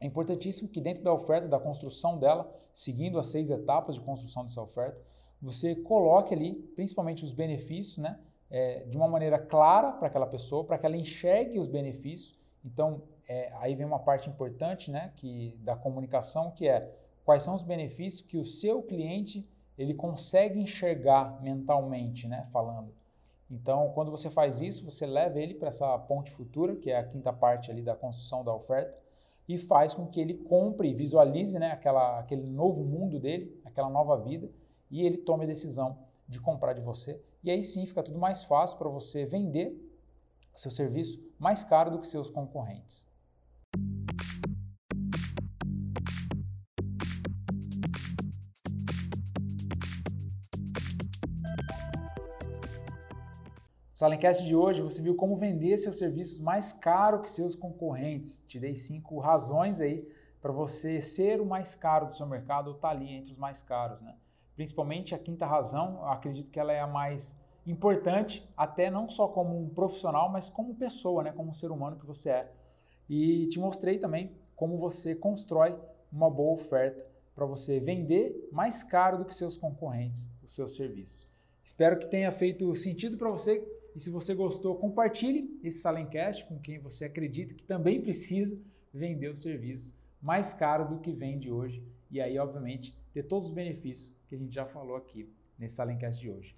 é 0.00 0.06
importantíssimo 0.06 0.70
que 0.70 0.80
dentro 0.80 1.04
da 1.04 1.12
oferta, 1.12 1.46
da 1.48 1.60
construção 1.60 2.16
dela, 2.16 2.50
seguindo 2.72 3.18
as 3.18 3.26
seis 3.26 3.50
etapas 3.50 3.96
de 3.96 4.00
construção 4.00 4.42
dessa 4.42 4.62
oferta, 4.62 4.98
você 5.40 5.74
coloque 5.74 6.32
ali, 6.32 6.54
principalmente 6.54 7.24
os 7.24 7.32
benefícios, 7.34 7.98
né, 7.98 8.18
é, 8.50 8.84
de 8.84 8.96
uma 8.96 9.06
maneira 9.06 9.38
clara 9.38 9.92
para 9.92 10.08
aquela 10.08 10.26
pessoa, 10.26 10.64
para 10.64 10.78
que 10.78 10.86
ela 10.86 10.96
enxergue 10.96 11.58
os 11.58 11.68
benefícios. 11.68 12.34
Então, 12.64 13.02
é, 13.28 13.52
aí 13.58 13.74
vem 13.74 13.84
uma 13.84 13.98
parte 13.98 14.30
importante, 14.30 14.90
né, 14.90 15.12
que 15.14 15.58
da 15.60 15.76
comunicação, 15.76 16.52
que 16.52 16.66
é 16.66 16.90
quais 17.22 17.42
são 17.42 17.52
os 17.52 17.62
benefícios 17.62 18.22
que 18.22 18.38
o 18.38 18.46
seu 18.46 18.82
cliente 18.82 19.46
ele 19.78 19.94
consegue 19.94 20.60
enxergar 20.60 21.40
mentalmente, 21.42 22.26
né, 22.26 22.48
falando. 22.52 22.92
Então, 23.50 23.90
quando 23.94 24.10
você 24.10 24.28
faz 24.28 24.60
isso, 24.60 24.84
você 24.84 25.06
leva 25.06 25.40
ele 25.40 25.54
para 25.54 25.68
essa 25.68 25.96
ponte 25.98 26.30
futura, 26.30 26.74
que 26.76 26.90
é 26.90 26.98
a 26.98 27.04
quinta 27.04 27.32
parte 27.32 27.70
ali 27.70 27.82
da 27.82 27.94
construção 27.94 28.42
da 28.42 28.52
oferta, 28.52 28.96
e 29.48 29.56
faz 29.56 29.94
com 29.94 30.06
que 30.06 30.20
ele 30.20 30.34
compre 30.34 30.92
visualize 30.92 31.56
né, 31.58 31.70
aquela, 31.70 32.18
aquele 32.18 32.50
novo 32.50 32.84
mundo 32.84 33.20
dele, 33.20 33.60
aquela 33.64 33.88
nova 33.88 34.16
vida, 34.16 34.50
e 34.90 35.04
ele 35.04 35.18
tome 35.18 35.44
a 35.44 35.46
decisão 35.46 35.98
de 36.28 36.40
comprar 36.40 36.72
de 36.72 36.80
você. 36.80 37.22
E 37.44 37.50
aí 37.50 37.62
sim 37.62 37.86
fica 37.86 38.02
tudo 38.02 38.18
mais 38.18 38.42
fácil 38.42 38.76
para 38.78 38.88
você 38.88 39.24
vender 39.24 39.80
o 40.52 40.58
seu 40.58 40.70
serviço 40.70 41.22
mais 41.38 41.62
caro 41.62 41.90
do 41.90 42.00
que 42.00 42.06
seus 42.08 42.28
concorrentes. 42.28 43.06
Salencast 53.96 54.44
de 54.44 54.54
hoje 54.54 54.82
você 54.82 55.00
viu 55.00 55.14
como 55.14 55.38
vender 55.38 55.78
seus 55.78 55.96
serviços 55.96 56.38
mais 56.38 56.70
caro 56.70 57.22
que 57.22 57.30
seus 57.30 57.56
concorrentes. 57.56 58.44
Te 58.46 58.60
dei 58.60 58.76
cinco 58.76 59.18
razões 59.18 59.80
aí 59.80 60.06
para 60.38 60.52
você 60.52 61.00
ser 61.00 61.40
o 61.40 61.46
mais 61.46 61.74
caro 61.74 62.08
do 62.08 62.14
seu 62.14 62.26
mercado 62.26 62.66
ou 62.66 62.74
estar 62.74 62.88
tá 62.88 62.94
ali 62.94 63.10
entre 63.10 63.32
os 63.32 63.38
mais 63.38 63.62
caros, 63.62 64.02
né? 64.02 64.14
Principalmente 64.54 65.14
a 65.14 65.18
quinta 65.18 65.46
razão, 65.46 66.06
acredito 66.06 66.50
que 66.50 66.60
ela 66.60 66.74
é 66.74 66.80
a 66.80 66.86
mais 66.86 67.38
importante, 67.66 68.46
até 68.54 68.90
não 68.90 69.08
só 69.08 69.28
como 69.28 69.58
um 69.58 69.70
profissional, 69.70 70.30
mas 70.30 70.50
como 70.50 70.74
pessoa, 70.74 71.22
né? 71.22 71.32
Como 71.32 71.52
um 71.52 71.54
ser 71.54 71.70
humano 71.70 71.98
que 71.98 72.04
você 72.04 72.28
é. 72.28 72.52
E 73.08 73.46
te 73.46 73.58
mostrei 73.58 73.98
também 73.98 74.30
como 74.54 74.76
você 74.76 75.14
constrói 75.14 75.74
uma 76.12 76.28
boa 76.28 76.52
oferta 76.52 77.02
para 77.34 77.46
você 77.46 77.80
vender 77.80 78.46
mais 78.52 78.84
caro 78.84 79.16
do 79.16 79.24
que 79.24 79.34
seus 79.34 79.56
concorrentes 79.56 80.28
o 80.44 80.50
seu 80.50 80.68
serviço. 80.68 81.34
Espero 81.64 81.98
que 81.98 82.06
tenha 82.06 82.30
feito 82.30 82.74
sentido 82.74 83.16
para 83.16 83.30
você 83.30 83.66
e 83.96 84.00
se 84.00 84.10
você 84.10 84.34
gostou, 84.34 84.76
compartilhe 84.76 85.58
esse 85.64 85.78
Salencast 85.78 86.44
com 86.44 86.58
quem 86.58 86.78
você 86.78 87.06
acredita 87.06 87.54
que 87.54 87.62
também 87.62 87.98
precisa 87.98 88.60
vender 88.92 89.30
os 89.30 89.40
serviços 89.40 89.96
mais 90.20 90.52
caros 90.52 90.86
do 90.86 90.98
que 90.98 91.10
vende 91.12 91.50
hoje. 91.50 91.82
E 92.10 92.20
aí, 92.20 92.38
obviamente, 92.38 92.94
ter 93.14 93.22
todos 93.22 93.48
os 93.48 93.54
benefícios 93.54 94.14
que 94.28 94.34
a 94.34 94.38
gente 94.38 94.54
já 94.54 94.66
falou 94.66 94.96
aqui 94.96 95.26
nesse 95.58 95.76
Salencast 95.76 96.20
de 96.20 96.30
hoje. 96.30 96.54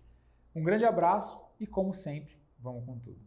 Um 0.52 0.64
grande 0.64 0.84
abraço 0.84 1.40
e, 1.60 1.66
como 1.66 1.94
sempre, 1.94 2.34
vamos 2.58 2.84
com 2.84 2.98
tudo. 2.98 3.20